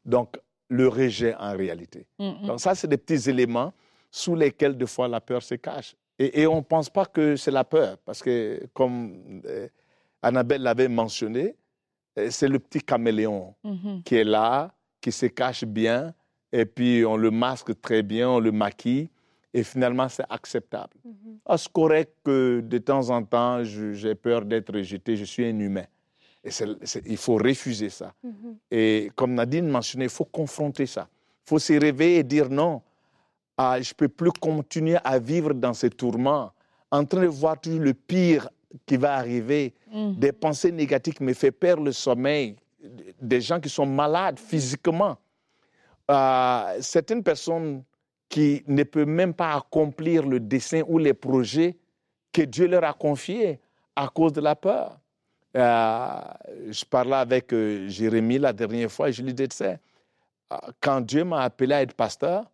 Donc, 0.05 0.41
le 0.73 0.88
rejet 0.88 1.35
en 1.38 1.57
réalité. 1.57 2.07
Mhm. 2.19 2.47
Donc, 2.47 2.61
ça, 2.61 2.75
c'est 2.75 2.88
des 2.88 2.97
petits 2.97 3.29
éléments 3.29 3.73
sous 4.11 4.35
lesquels, 4.35 4.76
des 4.76 4.87
fois, 4.87 5.07
la 5.09 5.21
peur 5.21 5.43
se 5.43 5.55
cache. 5.57 5.95
Et, 6.19 6.43
et 6.43 6.47
on 6.47 6.57
ne 6.57 6.62
pense 6.75 6.88
pas 6.91 7.07
que 7.07 7.37
c'est 7.37 7.50
la 7.50 7.64
peur, 7.64 7.99
parce 8.05 8.21
que, 8.23 8.67
comme 8.73 9.43
euh, 9.47 9.69
Annabelle 10.23 10.62
l'avait 10.62 10.88
mentionné, 10.88 11.57
euh, 12.19 12.29
c'est 12.31 12.49
le 12.49 12.59
petit 12.59 12.81
caméléon 12.81 13.55
Mhm. 13.64 14.02
qui 14.05 14.14
est 14.17 14.25
là, 14.25 14.73
qui 15.00 15.12
se 15.12 15.26
cache 15.26 15.64
bien, 15.64 16.14
et 16.52 16.64
puis 16.67 17.05
on 17.05 17.17
le 17.17 17.31
masque 17.31 17.81
très 17.81 18.02
bien, 18.02 18.29
on 18.29 18.41
le 18.41 18.52
maquille, 18.52 19.09
Et 19.55 19.64
finalement, 19.64 20.09
c'est 20.09 20.25
acceptable. 20.31 20.97
Mhm. 21.05 21.38
Ah, 21.45 21.59
c'est 21.59 21.71
correct 21.71 22.11
que 22.25 22.62
de 22.64 22.79
temps 22.79 23.11
en 23.11 23.23
temps, 23.23 23.62
j'ai 23.62 24.14
peur 24.14 24.47
d'être 24.47 24.73
rejeté. 24.73 25.14
Je 25.14 25.26
suis 25.26 25.45
un 25.45 25.59
humain? 25.59 25.85
Et 26.45 26.51
il 27.07 27.17
faut 27.17 27.37
refuser 27.37 27.89
ça. 27.89 28.13
Mhm. 28.23 28.57
Et 28.71 29.11
comme 29.15 29.35
Nadine 29.35 29.69
mentionnait, 29.69 30.07
il 30.07 30.11
faut 30.11 30.25
confronter 30.25 30.87
ça. 30.87 31.09
Il 31.47 31.49
faut 31.49 31.59
se 31.59 31.73
réveiller 31.73 32.19
et 32.19 32.23
dire 32.25 32.49
non, 32.51 32.83
ah, 33.57 33.81
je 33.81 33.91
ne 33.91 33.95
peux 33.95 34.09
plus 34.09 34.33
continuer 34.33 34.99
à 35.05 35.19
vivre 35.19 35.55
dans 35.55 35.75
ces 35.75 35.91
tourments, 35.91 36.53
en 36.91 37.05
train 37.05 37.21
de 37.21 37.27
voir 37.27 37.61
toujours 37.61 37.81
le 37.81 37.95
pire 37.95 38.49
qui 38.87 38.97
va 38.97 39.15
arriver. 39.15 39.75
Mm. 39.93 40.15
Des 40.15 40.33
pensées 40.33 40.73
négatives 40.73 41.15
qui 41.15 41.23
me 41.23 41.35
font 41.35 41.51
perdre 41.53 41.85
le 41.85 41.93
sommeil, 41.93 42.57
des 43.21 43.41
gens 43.41 43.61
qui 43.61 43.69
sont 43.69 43.87
malades 43.87 44.39
physiquement. 44.39 45.17
Euh, 46.11 46.79
certaines 46.81 47.23
personnes 47.23 47.85
qui 48.29 48.65
ne 48.67 48.83
peuvent 48.83 49.07
même 49.07 49.35
pas 49.35 49.55
accomplir 49.55 50.27
le 50.27 50.41
dessin 50.41 50.83
ou 50.89 50.99
les 50.99 51.15
projets 51.15 51.77
que 52.33 52.43
Dieu 52.43 52.67
leur 52.67 52.83
a 52.83 52.95
confiés 52.95 53.61
à 53.95 54.09
cause 54.09 54.33
de 54.33 54.41
la 54.41 54.57
peur. 54.57 54.99
Euh, 55.56 56.21
je 56.71 56.85
parlais 56.85 57.16
avec 57.16 57.52
euh, 57.52 57.88
Jérémie 57.88 58.38
la 58.38 58.52
dernière 58.52 58.90
fois 58.90 59.09
et 59.09 59.12
je 59.12 59.23
lui 59.23 59.35
disais, 59.35 59.78
euh, 60.52 60.56
quand 60.80 61.00
Dieu 61.02 61.25
m'a 61.25 61.42
appelé 61.42 61.75
à 61.75 61.82
être 61.82 61.94
pasteur, 61.94 62.44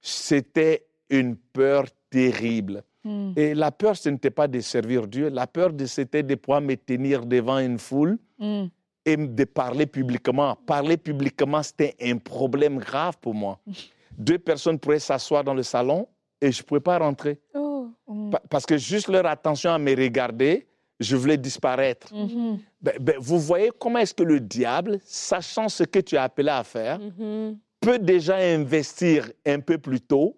c'était 0.00 0.86
une 1.10 1.36
peur 1.36 1.84
terrible. 2.10 2.82
Mm. 3.04 3.32
Et 3.36 3.54
la 3.54 3.70
peur, 3.70 3.96
ce 3.96 4.08
n'était 4.08 4.30
pas 4.30 4.48
de 4.48 4.60
servir 4.60 5.06
Dieu. 5.06 5.28
La 5.28 5.46
peur, 5.46 5.70
c'était 5.86 6.22
de 6.22 6.34
pouvoir 6.34 6.60
me 6.60 6.74
tenir 6.76 7.26
devant 7.26 7.58
une 7.58 7.78
foule 7.78 8.18
Mm. 8.38 8.64
et 9.04 9.16
de 9.16 9.44
parler 9.44 9.86
publiquement. 9.86 10.56
Parler 10.66 10.96
publiquement, 10.96 11.62
c'était 11.62 11.94
un 12.00 12.16
problème 12.18 12.78
grave 12.78 13.16
pour 13.20 13.34
moi. 13.34 13.58
Deux 14.18 14.38
personnes 14.38 14.78
pourraient 14.78 14.98
s'asseoir 14.98 15.44
dans 15.44 15.54
le 15.54 15.62
salon 15.62 16.06
et 16.40 16.50
je 16.52 16.60
ne 16.62 16.66
pouvais 16.66 16.80
pas 16.80 16.98
rentrer. 16.98 17.38
Oh. 17.54 17.88
Mm. 18.08 18.30
Pa- 18.30 18.42
Parce 18.48 18.66
que 18.66 18.76
juste 18.78 19.08
leur 19.08 19.26
attention 19.26 19.70
à 19.72 19.78
me 19.78 19.94
regarder, 19.96 20.66
je 21.02 21.16
voulais 21.16 21.36
disparaître. 21.36 22.12
Mhm. 22.14 22.58
Ben- 22.80 22.96
ben, 23.00 23.16
vous 23.18 23.38
voyez 23.38 23.70
comment 23.78 23.98
est-ce 23.98 24.14
que 24.14 24.22
le 24.22 24.40
diable, 24.40 24.98
sachant 25.04 25.68
ce 25.68 25.84
que 25.84 25.98
tu 25.98 26.14
es 26.14 26.18
appelé 26.18 26.48
à 26.50 26.64
faire, 26.64 26.98
Mhm. 26.98 27.58
peut 27.80 27.98
déjà 27.98 28.36
investir 28.36 29.30
un 29.46 29.60
peu 29.60 29.78
plus 29.78 30.00
tôt 30.00 30.36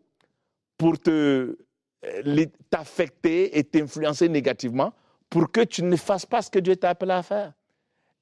pour 0.79 0.99
te, 0.99 1.57
euh, 2.05 2.47
t'affecter 2.71 3.57
et 3.59 3.65
t'influencer 3.65 4.29
négativement 4.29 4.93
pour 5.31 5.51
que 5.51 5.61
tu 5.63 5.83
ne 5.83 5.97
fasses 5.97 6.27
pas 6.27 6.43
ce 6.43 6.51
que 6.51 6.59
Dieu 6.59 6.77
t'a 6.77 6.91
appelé 6.91 7.13
à 7.13 7.23
faire. 7.23 7.53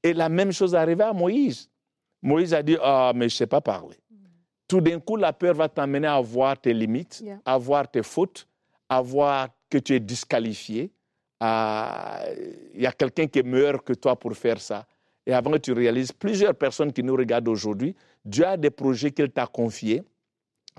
Et 0.02 0.12
la 0.12 0.28
même 0.28 0.52
chose 0.52 0.74
est 0.74 0.78
arrivée 0.78 1.04
à 1.04 1.12
Moïse. 1.12 1.68
Moïse 2.22 2.52
a 2.54 2.62
dit, 2.62 2.76
ah, 2.82 3.12
mais 3.14 3.28
je 3.28 3.34
ne 3.34 3.38
sais 3.38 3.46
pas 3.46 3.60
parler. 3.60 3.96
Tout 4.68 4.80
d'un 4.80 4.98
coup, 5.00 5.16
la 5.16 5.32
peur 5.32 5.54
va 5.54 5.68
t'amener 5.68 6.06
à 6.08 6.20
voir 6.20 6.58
tes 6.60 6.72
limites, 6.72 7.20
Yeah. 7.22 7.38
à 7.44 7.58
voir 7.58 7.90
tes 7.90 8.02
fautes, 8.02 8.46
à 8.88 9.00
voir 9.00 9.48
que 9.68 9.78
tu 9.78 9.94
es 9.94 10.00
disqualifié. 10.00 10.90
À- 11.46 12.24
Il 12.74 12.82
y 12.82 12.86
a 12.86 12.92
quelqu'un 12.92 13.26
qui 13.26 13.38
est 13.40 13.42
meilleur 13.42 13.82
que 13.82 13.92
toi 13.94 14.14
pour 14.16 14.34
faire 14.36 14.60
ça. 14.60 14.86
Et 15.26 15.32
avant 15.32 15.50
que 15.52 15.58
tu 15.58 15.72
réalises, 15.72 16.12
plusieurs 16.12 16.54
personnes 16.54 16.92
qui 16.92 17.02
nous 17.02 17.14
regardent 17.16 17.48
aujourd'hui, 17.48 17.94
Dieu 18.24 18.46
a 18.46 18.56
des 18.56 18.70
projets 18.70 19.10
qu'il 19.10 19.30
t'a 19.30 19.46
confiés, 19.46 20.02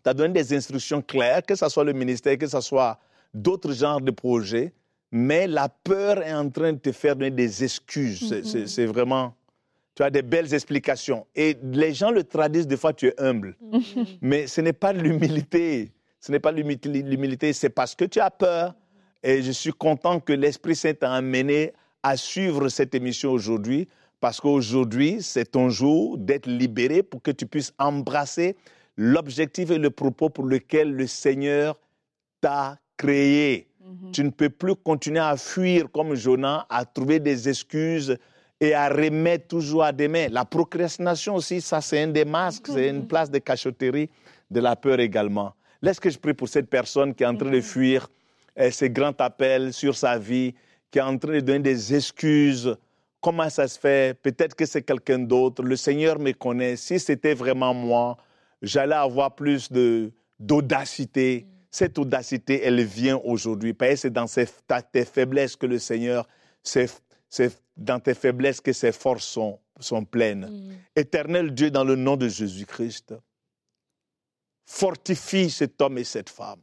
t'a 0.04 0.14
donné 0.14 0.34
des 0.34 0.54
instructions 0.56 1.02
claires, 1.02 1.44
que 1.46 1.56
ce 1.56 1.68
soit 1.70 1.84
le 1.84 1.94
ministère, 1.94 2.38
que 2.38 2.48
ce 2.48 2.60
soit 2.62 2.98
d'autres 3.34 3.72
genres 3.74 4.02
de 4.02 4.12
projets, 4.12 4.74
mais 5.12 5.48
la 5.48 5.70
peur 5.70 6.22
est 6.24 6.34
en 6.34 6.50
train 6.50 6.74
de 6.74 6.80
te 6.80 6.92
faire 6.92 7.16
donner 7.16 7.32
des 7.32 7.64
excuses. 7.64 8.28
C'est- 8.44 8.68
C'est 8.68 8.86
vraiment... 8.86 9.34
Tu 9.96 10.02
as 10.02 10.10
des 10.10 10.24
belles 10.24 10.52
explications. 10.54 11.28
Et 11.36 11.56
les 11.62 11.94
gens 11.94 12.10
le 12.10 12.24
traduisent 12.24 12.68
des 12.68 12.78
fois, 12.78 12.94
tu 12.94 13.08
es 13.08 13.14
humble. 13.22 13.56
Mais 14.22 14.48
ce 14.48 14.60
n'est 14.62 14.74
pas 14.74 14.92
l'humilité. 14.92 15.92
Ce 16.20 16.32
n'est 16.32 16.40
pas 16.40 16.52
l'humilité, 16.52 17.54
c'est 17.54 17.70
parce 17.70 17.94
que 17.96 18.06
tu 18.06 18.20
as 18.20 18.32
peur. 18.32 18.74
Et 19.24 19.42
je 19.42 19.52
suis 19.52 19.72
content 19.72 20.20
que 20.20 20.34
l'Esprit 20.34 20.76
Saint 20.76 20.94
t'a 20.94 21.14
amené 21.14 21.74
à 22.04 22.18
suivre 22.18 22.68
cette 22.68 22.94
émission 22.94 23.32
aujourd'hui, 23.32 23.88
parce 24.20 24.42
qu'aujourd'hui, 24.42 25.18
c'est 25.22 25.52
ton 25.52 25.70
jour 25.70 26.18
d'être 26.18 26.48
libéré 26.48 27.04
pour 27.04 27.22
que 27.22 27.32
tu 27.32 27.46
puisses 27.46 27.74
embrasser 27.80 28.58
l'objectif 28.98 29.72
et 29.72 29.78
le 29.78 29.90
propos 29.90 30.30
pour 30.30 30.46
lequel 30.46 30.94
le 30.94 31.08
Seigneur 31.08 31.80
t'a 32.42 32.78
créé. 32.98 33.68
Mhm. 33.82 34.12
Tu 34.12 34.24
ne 34.24 34.30
peux 34.30 34.50
plus 34.50 34.76
continuer 34.76 35.20
à 35.20 35.38
fuir 35.38 35.90
comme 35.92 36.16
Jonas, 36.16 36.66
à 36.70 36.86
trouver 36.86 37.20
des 37.20 37.48
excuses 37.48 38.18
et 38.60 38.74
à 38.74 38.90
remettre 38.90 39.48
toujours 39.48 39.84
à 39.84 39.92
demain. 39.92 40.28
La 40.30 40.46
procrastination 40.46 41.36
aussi, 41.36 41.62
ça 41.62 41.82
c'est 41.82 42.02
un 42.02 42.08
des 42.08 42.26
masques, 42.26 42.68
c'est 42.68 42.90
une 42.90 43.08
place 43.08 43.32
de 43.32 43.40
cachotterie 43.40 44.10
de 44.52 44.60
la 44.60 44.76
peur 44.76 45.00
également. 45.00 45.54
Laisse 45.82 46.00
que 46.00 46.10
je 46.10 46.18
prie 46.18 46.34
pour 46.34 46.48
cette 46.48 46.70
personne 46.70 47.14
qui 47.14 47.24
est 47.24 47.28
en 47.28 47.36
train 47.36 47.52
de 47.52 47.62
fuir 47.62 48.04
euh, 48.04 48.23
ces 48.72 48.90
grands 48.90 49.16
appels 49.20 49.74
sur 49.74 49.96
sa 49.96 50.18
vie, 50.18 50.54
qui 50.92 51.00
est 51.00 51.02
en 51.02 51.18
train 51.18 51.34
de 51.34 51.40
donner 51.40 51.60
des 51.60 51.96
excuses. 51.96 52.76
Comment 53.22 53.50
ça 53.50 53.68
se 53.68 53.80
fait? 53.80 54.20
Peut-être 54.22 54.54
que 54.56 54.66
c'est 54.66 54.84
quelqu'un 54.84 55.20
d'autre. 55.20 55.64
Le 55.64 55.76
Seigneur 55.76 56.20
me 56.20 56.32
connaît. 56.34 56.76
Si 56.76 57.00
c'était 57.00 57.34
vraiment 57.34 57.74
moi, 57.74 58.18
j'allais 58.62 58.96
avoir 58.96 59.34
plus 59.36 59.72
de 59.72 60.12
d'audacité. 60.40 61.48
Cette 61.72 61.98
audacité, 61.98 62.62
elle 62.64 62.84
vient 62.84 63.18
aujourd'hui. 63.24 63.74
Parce 63.74 63.92
que 63.92 63.96
c'est 63.98 64.10
dans 64.14 64.28
ces- 64.28 64.48
tes 64.92 65.06
faiblesses 65.06 65.56
que 65.56 65.66
le 65.66 65.80
Seigneur, 65.80 66.28
c'est 66.62 66.90
c'est 67.30 67.52
dans 67.76 68.00
tes 68.00 68.14
faiblesses 68.14 68.62
que 68.62 68.74
ses 68.74 68.92
forces 68.92 69.26
sont, 69.26 69.58
sont 69.80 70.06
pleines. 70.06 70.46
Mhm. 70.52 70.76
Éternel 70.96 71.52
Dieu, 71.54 71.72
dans 71.72 71.84
le 71.84 71.96
nom 71.96 72.16
de 72.16 72.28
Jésus-Christ, 72.28 73.16
fortifie 74.66 75.50
cet 75.50 75.82
homme 75.82 75.98
et 75.98 76.04
cette 76.04 76.30
femme. 76.30 76.60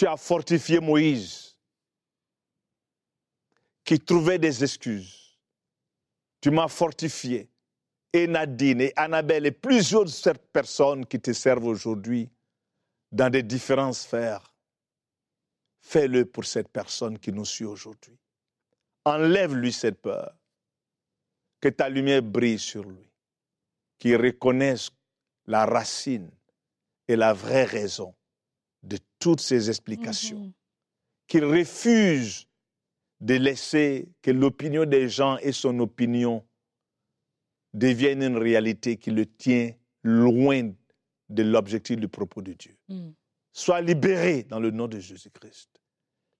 Tu 0.00 0.06
as 0.06 0.16
fortifié 0.16 0.80
Moïse, 0.80 1.58
qui 3.84 4.00
trouvait 4.00 4.38
des 4.38 4.64
excuses. 4.64 5.38
Tu 6.40 6.50
m'as 6.50 6.68
fortifié. 6.68 7.50
Et 8.10 8.26
Nadine 8.26 8.80
et 8.80 8.94
Annabelle 8.96 9.44
et 9.44 9.50
plusieurs 9.50 10.04
autres 10.04 10.32
personnes 10.54 11.04
qui 11.04 11.20
te 11.20 11.34
servent 11.34 11.66
aujourd'hui 11.66 12.30
dans 13.12 13.28
des 13.28 13.42
différentes 13.42 13.96
sphères. 13.96 14.54
Fais-le 15.82 16.24
pour 16.24 16.46
cette 16.46 16.70
personne 16.70 17.18
qui 17.18 17.30
nous 17.30 17.44
suit 17.44 17.66
aujourd'hui. 17.66 18.18
Enlève-lui 19.04 19.70
cette 19.70 20.00
peur. 20.00 20.34
Que 21.60 21.68
ta 21.68 21.90
lumière 21.90 22.22
brille 22.22 22.58
sur 22.58 22.84
lui. 22.84 23.12
Qu'il 23.98 24.16
reconnaisse 24.16 24.88
la 25.44 25.66
racine 25.66 26.30
et 27.06 27.16
la 27.16 27.34
vraie 27.34 27.66
raison 27.66 28.14
toutes 29.20 29.40
ces 29.40 29.68
explications. 29.68 30.52
Qu'il 31.28 31.44
refuse 31.44 32.48
de 33.20 33.34
laisser 33.34 34.08
que 34.22 34.32
l'opinion 34.32 34.84
des 34.84 35.08
gens 35.08 35.36
et 35.38 35.52
son 35.52 35.78
opinion 35.78 36.44
deviennent 37.72 38.22
une 38.22 38.38
réalité 38.38 38.96
qui 38.96 39.12
le 39.12 39.26
tient 39.26 39.70
loin 40.02 40.72
de 41.28 41.42
l'objectif 41.42 41.96
du 41.96 42.08
propos 42.08 42.42
de 42.42 42.54
Dieu. 42.54 42.76
Mhm. 42.88 43.14
Sois 43.52 43.80
libéré 43.80 44.42
dans 44.44 44.58
le 44.58 44.70
nom 44.70 44.88
de 44.88 44.98
Jésus-Christ. 44.98 45.70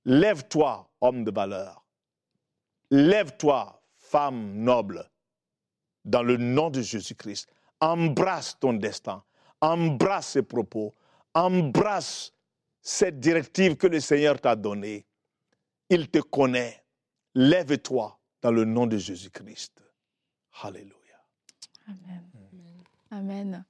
Lève-toi, 0.04 0.90
homme 1.00 1.24
de 1.24 1.30
valeur. 1.30 1.84
Lève-toi, 2.90 3.82
femme 3.96 4.54
noble, 4.54 5.08
dans 6.04 6.22
le 6.22 6.36
nom 6.36 6.70
de 6.70 6.80
Jésus-Christ. 6.80 7.48
Embrasse 7.80 8.58
ton 8.58 8.72
destin. 8.72 9.22
Embrasse 9.60 10.30
ses 10.30 10.42
propos. 10.42 10.94
Embrasse 11.34 12.32
cette 12.82 13.20
directive 13.20 13.76
que 13.76 13.86
le 13.86 14.00
Seigneur 14.00 14.40
t'a 14.40 14.56
donnée. 14.56 15.06
Il 15.88 16.08
te 16.08 16.18
connaît. 16.18 16.84
Lève-toi 17.34 18.18
dans 18.42 18.52
le 18.52 18.64
nom 18.64 18.86
de 18.86 18.96
Jésus-Christ. 18.96 19.82
Alléluia. 20.62 20.94
Amen. 21.86 22.30
Amen. 23.10 23.64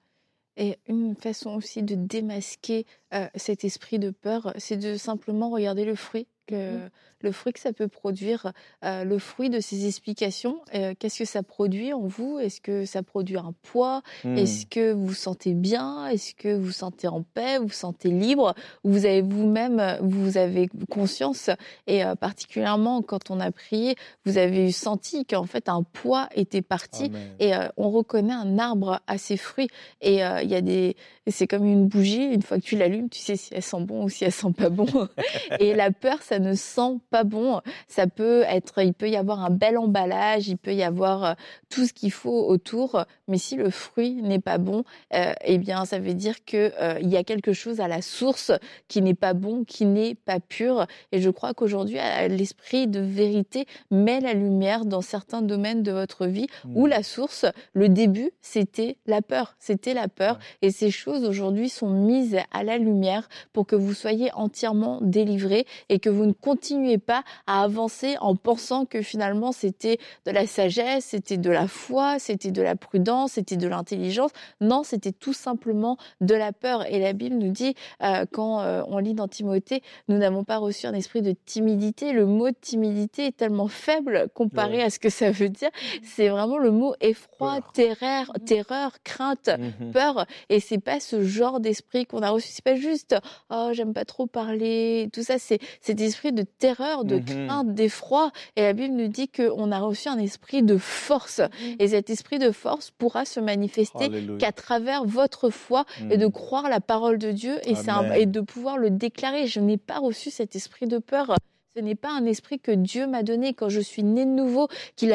Et 0.56 0.78
une 0.86 1.14
façon 1.14 1.56
aussi 1.56 1.82
de 1.82 1.94
démasquer 1.94 2.86
euh, 3.14 3.28
cet 3.34 3.64
esprit 3.64 3.98
de 3.98 4.10
peur, 4.10 4.52
c'est 4.58 4.76
de 4.76 4.96
simplement 4.96 5.50
regarder 5.50 5.84
le 5.84 5.94
fruit, 5.94 6.26
Mhm. 6.56 6.90
le 7.22 7.32
fruit 7.32 7.52
que 7.52 7.60
ça 7.60 7.72
peut 7.72 7.88
produire, 7.88 8.52
euh, 8.84 9.04
le 9.04 9.18
fruit 9.18 9.50
de 9.50 9.60
ces 9.60 9.86
explications. 9.86 10.58
Euh, 10.74 10.94
Qu'est-ce 10.98 11.18
que 11.18 11.24
ça 11.26 11.42
produit 11.42 11.92
en 11.92 12.00
vous? 12.06 12.38
Est-ce 12.38 12.60
que 12.62 12.84
ça 12.86 13.02
produit 13.02 13.36
un 13.36 13.52
poids? 13.62 14.02
Hmm. 14.24 14.38
Est-ce 14.38 14.64
que 14.66 14.92
vous 14.92 15.06
vous 15.08 15.14
sentez 15.14 15.52
bien? 15.52 16.06
Est-ce 16.06 16.34
que 16.34 16.54
vous 16.54 16.64
vous 16.64 16.72
sentez 16.72 17.08
en 17.08 17.22
paix? 17.22 17.58
Vous 17.58 17.66
vous 17.66 17.72
sentez 17.72 18.08
libre? 18.08 18.54
Vous 18.84 19.04
avez 19.04 19.20
vous-même, 19.22 19.98
vous 20.00 20.38
avez 20.38 20.68
conscience? 20.88 21.50
Et 21.86 22.04
euh, 22.04 22.14
particulièrement 22.14 23.02
quand 23.02 23.30
on 23.30 23.38
a 23.38 23.50
prié, 23.52 23.96
vous 24.24 24.38
avez 24.38 24.72
senti 24.72 25.26
qu'en 25.26 25.44
fait 25.44 25.68
un 25.68 25.82
poids 25.82 26.28
était 26.34 26.62
parti 26.62 27.04
Amen. 27.04 27.28
et 27.38 27.52
on 27.76 27.90
reconnaît 27.90 28.32
un 28.32 28.58
arbre 28.58 29.00
à 29.06 29.18
ses 29.18 29.36
fruits. 29.36 29.68
Et 30.00 30.20
il 30.20 30.48
y 30.50 30.54
a 30.54 30.60
des, 30.60 30.96
c'est 31.26 31.46
comme 31.46 31.64
une 31.66 31.86
bougie. 31.86 32.24
Une 32.24 32.42
fois 32.42 32.58
que 32.58 32.64
tu 32.64 32.76
l'allumes, 32.76 33.08
tu 33.08 33.18
sais 33.20 33.36
si 33.36 33.54
elle 33.54 33.62
sent 33.62 33.80
bon 33.80 34.04
ou 34.04 34.08
si 34.08 34.24
elle 34.24 34.32
sent 34.32 34.52
pas 34.56 34.68
bon. 34.70 34.86
et 35.60 35.74
la 35.74 35.90
peur, 35.90 36.22
ça 36.22 36.38
ne 36.40 36.55
sent 36.55 36.98
pas 37.11 37.24
bon. 37.24 37.61
Ça 37.88 38.07
peut 38.07 38.42
être, 38.48 38.83
il 38.83 38.94
peut 38.94 39.09
y 39.09 39.16
avoir 39.16 39.44
un 39.44 39.50
bel 39.50 39.79
emballage, 39.79 40.48
il 40.48 40.57
peut 40.57 40.74
y 40.74 40.83
avoir 40.83 41.24
euh, 41.24 41.33
tout 41.68 41.87
ce 41.87 41.92
qu'il 41.92 42.12
faut 42.12 42.46
autour, 42.46 43.05
mais 43.29 43.38
si 43.38 43.57
le 43.57 43.70
fruit 43.70 44.22
n'est 44.22 44.40
pas 44.40 44.59
bon, 44.59 44.85
euh, 45.14 45.33
eh 45.44 45.59
bien, 45.59 45.85
ça 45.85 45.98
veut 45.98 46.14
dire 46.14 46.44
que 46.44 46.72
euh, 46.81 46.98
il 47.00 47.09
y 47.09 47.16
a 47.16 47.24
quelque 47.24 47.53
chose 47.53 47.81
à 47.81 47.88
la 47.88 48.03
source 48.03 48.53
qui 48.88 49.03
n'est 49.03 49.14
pas 49.14 49.35
bon, 49.35 49.64
qui 49.64 49.87
n'est 49.87 50.14
pas 50.14 50.40
pur. 50.40 50.87
Et 51.12 51.20
je 51.20 51.31
crois 51.31 51.55
qu'aujourd'hui, 51.55 51.98
l'esprit 52.29 52.87
de 52.87 53.00
vérité 53.00 53.66
met 53.90 54.20
la 54.20 54.35
lumière 54.35 54.85
dans 54.85 55.00
certains 55.00 55.42
domaines 55.42 55.83
de 55.83 55.92
votre 55.92 56.26
vie 56.26 56.46
où 56.74 56.87
Mm. 56.87 56.90
la 56.90 57.03
source, 57.03 57.46
le 57.72 57.88
début, 57.88 58.31
c'était 58.40 58.96
la 59.07 59.22
peur, 59.22 59.55
c'était 59.59 59.94
la 59.94 60.09
peur. 60.09 60.38
Et 60.62 60.70
ces 60.70 60.90
choses 60.90 61.24
aujourd'hui 61.24 61.68
sont 61.68 61.90
mises 61.90 62.38
à 62.53 62.64
la 62.64 62.79
lumière 62.79 63.29
pour 63.53 63.66
que 63.66 63.76
vous 63.76 63.94
soyez 63.94 64.33
entièrement 64.35 65.00
délivrés 65.03 65.66
et 65.88 65.98
que 65.98 66.11
vous 66.11 66.29
ne 66.30 66.34
continuez 66.34 66.98
pas 66.98 67.22
à 67.46 67.62
avancer 67.62 68.16
en 68.20 68.34
pensant 68.36 68.84
que 68.86 69.02
finalement 69.02 69.52
c'était 69.52 69.98
de 70.26 70.30
la 70.32 70.46
sagesse, 70.46 71.04
c'était 71.06 71.36
de 71.36 71.50
la 71.50 71.68
foi, 71.68 72.18
c'était 72.18 72.50
de 72.50 72.62
la 72.62 72.74
prudence, 72.76 73.32
c'était 73.32 73.56
de 73.56 73.68
l'intelligence. 73.68 74.30
Non, 74.60 74.82
c'était 74.82 75.12
tout 75.12 75.32
simplement 75.32 75.96
de 76.20 76.34
la 76.34 76.52
peur. 76.52 76.86
Et 76.86 76.98
la 76.98 77.12
Bible 77.12 77.36
nous 77.36 77.50
dit, 77.52 77.74
euh, 78.02 78.24
quand 78.32 78.60
euh, 78.62 78.82
on 78.88 78.98
lit 78.98 79.14
dans 79.14 79.28
Timothée, 79.28 79.82
nous 80.08 80.18
n'avons 80.18 80.44
pas 80.44 80.58
reçu 80.58 80.86
un 80.86 80.94
esprit 80.94 81.22
de 81.22 81.32
timidité. 81.44 82.12
Le 82.12 82.26
mot 82.26 82.50
timidité 82.52 83.26
est 83.26 83.36
tellement 83.36 83.68
faible 83.68 84.28
comparé 84.34 84.78
Ouais. 84.78 84.82
à 84.84 84.90
ce 84.90 84.98
que 84.98 85.10
ça 85.10 85.30
veut 85.30 85.48
dire. 85.48 85.70
C'est 86.02 86.28
vraiment 86.28 86.58
le 86.58 86.70
mot 86.70 86.94
effroi, 87.00 87.60
Peur. 87.60 87.72
terreur, 87.72 88.32
terreur, 88.46 89.02
crainte 89.04 89.50
Mhm. 89.58 89.92
peur 89.92 90.26
et 90.48 90.60
c'est 90.60 90.78
pas 90.78 91.00
ce 91.00 91.22
genre 91.24 91.60
d'esprit 91.60 92.06
qu'on 92.06 92.22
a 92.22 92.30
reçu 92.30 92.48
c'est 92.50 92.62
pas 92.64 92.76
juste 92.76 93.16
oh 93.50 93.70
j'aime 93.72 93.92
pas 93.92 94.04
trop 94.04 94.26
parler 94.26 95.08
tout 95.12 95.22
ça 95.22 95.38
c'est 95.38 95.58
cet 95.80 96.00
esprit 96.00 96.19
de 96.28 96.42
terreur 96.42 97.04
de 97.04 97.16
Mhm. 97.16 97.24
crainte 97.24 97.74
d'effroi 97.74 98.30
et 98.56 98.62
la 98.62 98.72
Bible 98.74 98.94
nous 98.94 99.09
dit 99.09 99.28
qu'on 99.28 99.72
a 99.72 99.78
reçu 99.80 100.09
un 100.09 100.18
esprit 100.18 100.62
de 100.62 100.76
force 100.76 101.40
et 101.78 101.88
cet 101.88 102.11
esprit 102.11 102.38
de 102.38 102.50
force 102.50 102.90
pourra 102.90 103.24
se 103.24 103.40
manifester 103.40 104.09
qu'à 104.38 104.52
travers 104.52 105.04
votre 105.04 105.50
foi 105.50 105.85
et 106.11 106.16
de 106.18 106.26
Mhm. 106.26 106.33
croire 106.33 106.68
la 106.68 106.80
parole 106.80 107.18
de 107.18 107.33
Dieu 107.33 107.56
et, 107.64 107.74
un- 107.88 108.12
et 108.20 108.26
de 108.26 108.40
pouvoir 108.40 108.76
le 108.78 108.90
déclarer. 108.90 109.46
Je 109.46 109.61
n'ai 109.61 109.78
pas 109.78 109.98
reçu 109.98 110.30
cet 110.30 110.54
esprit 110.54 110.87
de 110.87 110.98
peur. 110.98 111.35
Ce 111.76 111.80
n'est 111.80 111.94
pas 111.94 112.11
un 112.11 112.26
esprit 112.26 112.59
que 112.59 112.72
Dieu 112.72 113.06
m'a 113.06 113.22
donné 113.22 113.54
quand 113.54 113.68
je 113.68 113.78
suis 113.78 114.02
née 114.02 114.24
de 114.24 114.30
nouveau, 114.30 114.66
qu'il 114.96 115.11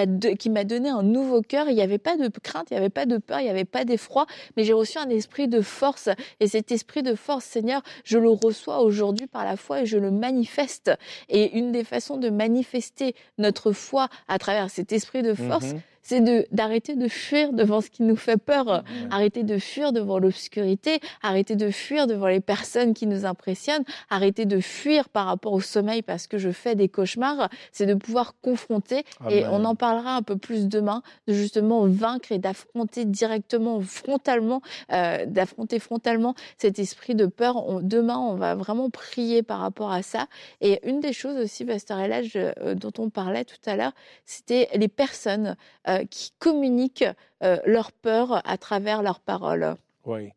m'a 0.52 0.64
donné 0.64 0.88
un 0.88 1.04
nouveau 1.04 1.42
cœur. 1.42 1.68
Il 1.68 1.76
n'y 1.76 1.82
avait 1.82 1.98
pas 1.98 2.16
de 2.16 2.30
crainte, 2.42 2.68
il 2.72 2.76
n'y 2.76 2.78
avait 2.78 2.90
pas 2.90 3.06
de 3.06 3.18
peur, 3.18 3.42
il 3.42 3.44
n'y 3.44 3.50
avait 3.50 3.66
pas 3.66 3.84
d'effroi, 3.84 4.26
mais 4.56 4.64
j'ai 4.64 4.72
reçu 4.72 4.98
un 4.98 5.10
esprit 5.10 5.50
de 5.50 5.60
force. 5.60 6.08
Et 6.40 6.48
cet 6.48 6.72
esprit 6.72 7.04
de 7.04 7.14
force, 7.14 7.44
Seigneur, 7.44 7.82
je 8.06 8.18
le 8.18 8.30
reçois 8.30 8.80
aujourd'hui 8.80 9.28
par 9.28 9.44
la 9.44 9.58
foi 9.58 9.82
et 9.82 9.86
je 9.86 9.98
le 9.98 10.12
manifeste. 10.12 10.92
Et 11.28 11.58
une 11.58 11.74
des 11.74 11.84
façons 11.84 12.16
de 12.16 12.30
manifester 12.30 13.16
notre 13.38 13.74
foi 13.74 14.08
à 14.30 14.40
travers 14.40 14.70
cet 14.70 14.94
esprit 14.94 15.24
de 15.24 15.34
force, 15.34 15.74
Mhm. 15.74 15.82
C'est 16.08 16.22
de 16.22 16.46
d'arrêter 16.52 16.96
de 16.96 17.08
fuir 17.08 17.52
devant 17.52 17.82
ce 17.82 17.90
qui 17.90 18.04
nous 18.04 18.16
fait 18.16 18.38
peur, 18.38 18.84
arrêter 19.10 19.42
de 19.42 19.58
fuir 19.58 19.92
devant 19.92 20.20
l'obscurité, 20.20 21.00
arrêter 21.24 21.56
de 21.56 21.72
fuir 21.72 22.06
devant 22.06 22.28
les 22.28 22.42
personnes 22.42 22.94
qui 22.94 23.08
nous 23.08 23.26
impressionnent, 23.26 23.84
arrêter 24.12 24.46
de 24.46 24.60
fuir 24.60 25.10
par 25.10 25.26
rapport 25.26 25.54
au 25.54 25.62
sommeil 25.62 26.04
parce 26.04 26.28
que 26.28 26.38
je 26.38 26.52
fais 26.52 26.76
des 26.76 26.90
cauchemars, 26.90 27.50
c'est 27.72 27.88
de 27.88 27.96
pouvoir 27.96 28.36
confronter 28.44 29.04
et 29.32 29.44
Amen. 29.46 29.50
on 29.52 29.66
en 29.66 29.74
parlera 29.74 30.16
un 30.16 30.22
peu 30.22 30.38
plus 30.38 30.68
demain 30.68 31.02
de 31.28 31.34
justement 31.34 31.88
vaincre 31.88 32.32
et 32.32 32.38
d'affronter 32.38 33.04
directement 33.06 33.82
frontalement 33.82 34.62
euh, 34.92 35.26
d'affronter 35.26 35.80
frontalement 35.80 36.36
cet 36.60 36.78
esprit 36.78 37.16
de 37.16 37.26
peur. 37.26 37.68
On- 37.68 37.80
demain, 37.82 38.18
on 38.20 38.36
va 38.36 38.54
vraiment 38.54 38.92
prier 38.92 39.42
par 39.42 39.60
rapport 39.60 39.92
à 39.92 40.04
ça. 40.04 40.28
Et 40.62 40.88
une 40.88 41.00
des 41.00 41.14
choses 41.14 41.38
aussi, 41.38 41.66
Pasteur 41.66 42.00
Elage, 42.00 42.34
euh, 42.36 42.76
dont 42.76 42.92
on 43.00 43.10
parlait 43.10 43.44
tout 43.46 43.58
à 43.66 43.76
l'heure, 43.76 43.94
c'était 44.26 44.70
les 44.76 44.88
personnes 44.88 45.56
euh, 45.88 45.95
qui 46.04 46.32
communiquent 46.40 47.06
euh, 47.44 47.58
leur 47.66 47.92
peur 47.92 48.42
à 48.48 48.58
travers 48.58 49.02
leurs 49.02 49.20
paroles. 49.20 49.76
Oui. 50.06 50.32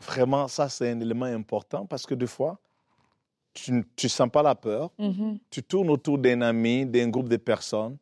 Vraiment, 0.00 0.48
ça, 0.48 0.68
c'est 0.68 0.90
un 0.90 1.00
élément 1.00 1.26
important 1.26 1.86
parce 1.86 2.06
que 2.06 2.14
des 2.14 2.26
fois, 2.26 2.58
tu 3.52 3.72
ne 3.72 4.08
sens 4.08 4.28
pas 4.30 4.42
la 4.42 4.54
peur, 4.54 4.90
Mhm. 4.98 5.38
tu 5.50 5.62
tournes 5.62 5.90
autour 5.90 6.18
d'un 6.18 6.40
ami, 6.42 6.84
d'un 6.86 7.08
groupe 7.08 7.28
de 7.28 7.36
personnes, 7.36 7.96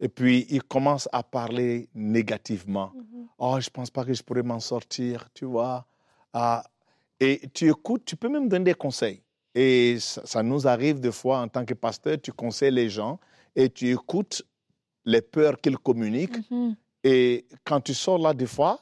et 0.00 0.08
puis 0.08 0.46
ils 0.48 0.62
commencent 0.62 1.08
à 1.12 1.22
parler 1.22 1.88
négativement. 1.94 2.92
Oh, 3.38 3.56
je 3.60 3.66
ne 3.68 3.70
pense 3.72 3.90
pas 3.90 4.04
que 4.04 4.14
je 4.14 4.22
pourrais 4.22 4.42
m'en 4.44 4.60
sortir, 4.60 5.28
tu 5.34 5.44
vois. 5.44 5.84
Ah, 6.32 6.62
et 7.18 7.40
tu 7.52 7.68
écoutes, 7.68 8.04
tu 8.04 8.16
peux 8.16 8.28
même 8.28 8.48
donner 8.48 8.64
des 8.66 8.74
conseils. 8.74 9.22
Et 9.54 9.98
ça, 10.00 10.22
ça 10.24 10.42
nous 10.42 10.66
arrive 10.66 11.00
des 11.00 11.12
fois 11.12 11.40
en 11.40 11.48
tant 11.48 11.64
que 11.64 11.74
pasteur, 11.74 12.16
tu 12.22 12.32
conseilles 12.32 12.70
les 12.72 12.88
gens 12.88 13.18
et 13.54 13.68
tu 13.68 13.90
écoutes 13.92 14.42
les 15.04 15.22
peurs 15.22 15.60
qu'ils 15.60 15.78
communiquent. 15.78 16.38
Mhm. 16.50 16.76
Et 17.04 17.46
quand 17.64 17.80
tu 17.80 17.94
sors 17.94 18.18
là, 18.18 18.32
des 18.32 18.46
fois, 18.46 18.78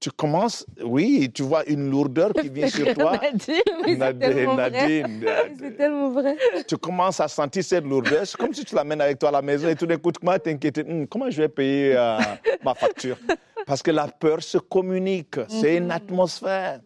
tu 0.00 0.10
commences, 0.10 0.64
oui, 0.84 1.28
tu 1.34 1.42
vois 1.42 1.68
une 1.68 1.90
lourdeur 1.90 2.32
qui 2.32 2.48
vient 2.48 2.68
sur 2.68 2.94
toi. 2.94 3.12
Nadine, 3.20 3.98
Nadine. 3.98 4.56
Nadine, 4.56 5.24
euh, 5.26 5.42
C'est 5.58 5.76
tellement 5.76 6.10
vrai. 6.10 6.36
tu 6.68 6.76
commences 6.78 7.18
à 7.20 7.26
sentir 7.28 7.64
cette 7.64 7.84
lourdeur. 7.84 8.24
C'est 8.26 8.36
comme 8.36 8.54
si 8.54 8.64
tu 8.64 8.74
l'amènes 8.76 9.00
avec 9.00 9.18
toi 9.18 9.30
à 9.30 9.32
la 9.32 9.42
maison 9.42 9.68
et 9.68 9.74
tout 9.74 9.86
d'un 9.86 9.96
coup, 9.98 10.12
tu 10.12 10.20
commences 10.20 10.36
à 10.36 10.40
t'inquiéter. 10.40 10.82
Hum, 10.88 11.06
comment 11.08 11.28
je 11.30 11.42
vais 11.42 11.48
payer 11.48 11.96
euh, 11.96 12.16
ma 12.64 12.74
facture? 12.74 13.18
Parce 13.66 13.82
que 13.82 13.90
la 13.90 14.06
peur 14.08 14.42
se 14.42 14.58
communique. 14.58 15.34
C'est 15.48 15.76
une 15.76 15.90
atmosphère. 15.90 16.80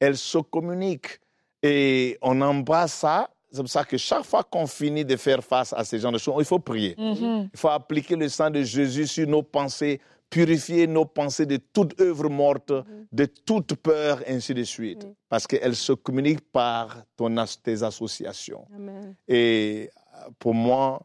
Elle 0.00 0.16
se 0.16 0.38
communique. 0.38 1.20
Et 1.62 2.16
on 2.22 2.40
embrasse 2.40 2.94
ça. 2.94 3.30
C'est 3.56 3.62
pour 3.62 3.70
ça 3.70 3.84
que 3.84 3.96
chaque 3.96 4.24
fois 4.24 4.42
qu'on 4.44 4.66
finit 4.66 5.04
de 5.04 5.16
faire 5.16 5.42
face 5.42 5.72
à 5.72 5.84
ces 5.84 5.98
genres 5.98 6.12
de 6.12 6.18
choses, 6.18 6.36
il 6.38 6.44
faut 6.44 6.58
prier. 6.58 6.94
Mhm. 6.98 7.48
Il 7.52 7.58
faut 7.58 7.68
appliquer 7.68 8.16
le 8.16 8.28
sang 8.28 8.50
de 8.50 8.62
Jésus 8.62 9.06
sur 9.06 9.26
nos 9.26 9.42
pensées, 9.42 10.00
purifier 10.30 10.86
nos 10.86 11.04
pensées 11.04 11.46
de 11.46 11.56
toute 11.72 12.00
œuvre 12.00 12.28
morte, 12.28 12.72
de 13.12 13.24
toute 13.26 13.74
peur, 13.76 14.20
ainsi 14.28 14.52
de 14.54 14.64
suite. 14.64 15.02
Oui. 15.04 15.12
Parce 15.28 15.46
qu'elles 15.46 15.76
se 15.76 15.92
communiquent 15.92 16.50
par 16.52 17.04
ton, 17.16 17.36
as- 17.36 17.60
tes 17.62 17.82
associations. 17.82 18.66
Amen. 18.74 19.14
Et 19.28 19.90
euh, 20.16 20.28
pour 20.38 20.54
moi, 20.54 21.00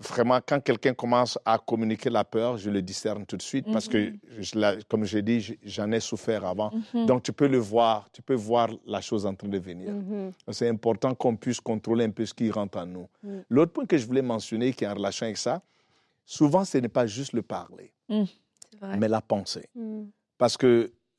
vraiment, 0.00 0.40
quand 0.46 0.60
quelqu'un 0.60 0.94
commence 0.94 1.38
à 1.44 1.58
communiquer 1.58 2.08
la 2.10 2.24
peur, 2.24 2.56
je 2.56 2.70
le 2.70 2.80
discerne 2.82 3.26
tout 3.26 3.36
de 3.36 3.42
suite 3.42 3.66
parce 3.70 3.86
que, 3.86 4.12
je 4.38 4.58
la- 4.58 4.76
comme 4.88 5.04
j'ai 5.04 5.20
dit, 5.22 5.58
j'en 5.62 5.90
ai 5.92 6.00
souffert 6.00 6.44
avant. 6.44 6.72
Mhm. 6.94 7.06
Donc, 7.06 7.22
tu 7.22 7.32
peux 7.32 7.46
le 7.48 7.58
voir, 7.58 8.08
tu 8.12 8.22
peux 8.22 8.34
voir 8.34 8.70
la 8.86 9.00
chose 9.00 9.26
en 9.26 9.34
train 9.34 9.48
de 9.48 9.58
venir. 9.58 9.92
Mhm. 9.92 10.32
C'est 10.50 10.68
important 10.68 11.14
qu'on 11.14 11.36
puisse 11.36 11.60
contrôler 11.60 12.04
un 12.06 12.10
peu 12.10 12.24
ce 12.24 12.32
qui 12.34 12.50
rentre 12.50 12.78
en 12.78 12.86
nous. 12.86 13.08
L'autre 13.50 13.72
point 13.72 13.86
que 13.86 13.98
je 13.98 14.06
voulais 14.06 14.22
mentionner, 14.22 14.72
qui 14.72 14.84
est 14.84 14.88
en 14.88 14.94
relation 14.94 15.24
avec 15.26 15.36
ça, 15.36 15.62
souvent, 16.24 16.64
ce 16.64 16.78
n'est 16.78 16.88
pas 16.88 17.06
juste 17.06 17.32
le 17.34 17.42
parler, 17.42 17.92
C'est 18.08 18.80
vrai. 18.80 18.96
mais 18.96 19.08
la 19.08 19.20
pensée. 19.20 19.68
Mhm. 19.74 20.10
Parce 20.38 20.56
que 20.56 20.66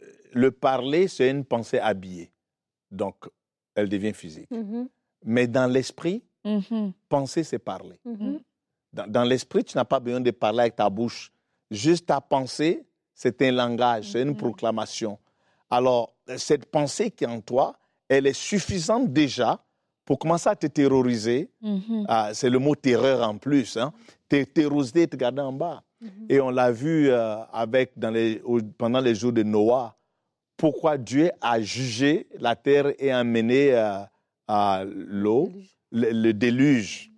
euh, 0.02 0.06
le 0.34 0.50
parler, 0.52 1.08
c'est 1.08 1.30
une 1.30 1.46
pensée 1.46 1.78
habillée. 1.78 2.32
Donc, 2.89 3.15
elle 3.76 3.88
devient 3.89 4.13
physique. 4.13 4.50
Mhm. 4.50 4.89
Mais 5.24 5.46
dans 5.48 5.72
l'esprit, 5.72 6.24
Mhm. 6.44 6.94
penser, 7.08 7.44
c'est 7.44 7.60
parler. 7.60 8.00
Dans, 8.93 9.08
dans 9.08 9.23
l'esprit, 9.23 9.63
tu 9.63 9.77
n'as 9.77 9.86
pas 9.86 9.99
besoin 9.99 10.19
de 10.21 10.32
parler 10.32 10.62
avec 10.62 10.75
ta 10.75 10.89
bouche. 10.89 11.32
Juste 11.69 12.08
ta 12.08 12.19
pensée, 12.21 12.84
c'est 13.13 13.41
un 13.43 13.51
langage, 13.51 14.12
c'est 14.12 14.21
une 14.23 14.36
proclamation. 14.36 15.17
Alors, 15.69 16.13
cette 16.38 16.65
pensée 16.69 17.12
qui 17.12 17.23
est 17.23 17.27
en 17.27 17.39
toi, 17.41 17.77
elle 18.10 18.27
est 18.27 18.34
suffisante 18.34 19.13
déjà 19.13 19.63
pour 20.04 20.19
commencer 20.19 20.49
à 20.49 20.56
te 20.56 20.67
terroriser. 20.67 21.49
Mhm. 21.62 22.06
Ah, 22.10 22.32
c'est 22.34 22.49
le 22.49 22.60
mot 22.60 22.75
terreur 22.75 23.21
en 23.27 23.38
plus. 23.38 23.77
Hein. 23.77 23.93
Te 24.27 24.43
terroriser, 24.43 25.08
te 25.08 25.15
garder 25.15 25.41
en 25.41 25.54
bas. 25.54 25.84
Mhm. 26.01 26.10
Et 26.30 26.41
on 26.41 26.49
l'a 26.49 26.71
vu 26.71 27.10
euh, 27.10 27.38
avec, 27.54 27.91
dans 27.97 28.10
les, 28.12 28.41
au- 28.43 28.60
pendant 28.77 28.99
les 28.99 29.15
jours 29.15 29.32
de 29.32 29.43
Noah. 29.43 29.95
Pourquoi 30.58 30.97
Dieu 30.97 31.32
a 31.39 31.62
jugé 31.62 32.27
la 32.39 32.56
terre 32.56 32.91
et 32.99 33.12
amené 33.12 33.73
euh, 33.73 33.99
à 34.47 34.84
l'eau, 34.86 35.51
le, 35.91 36.12
le 36.12 36.34
déluge. 36.34 37.11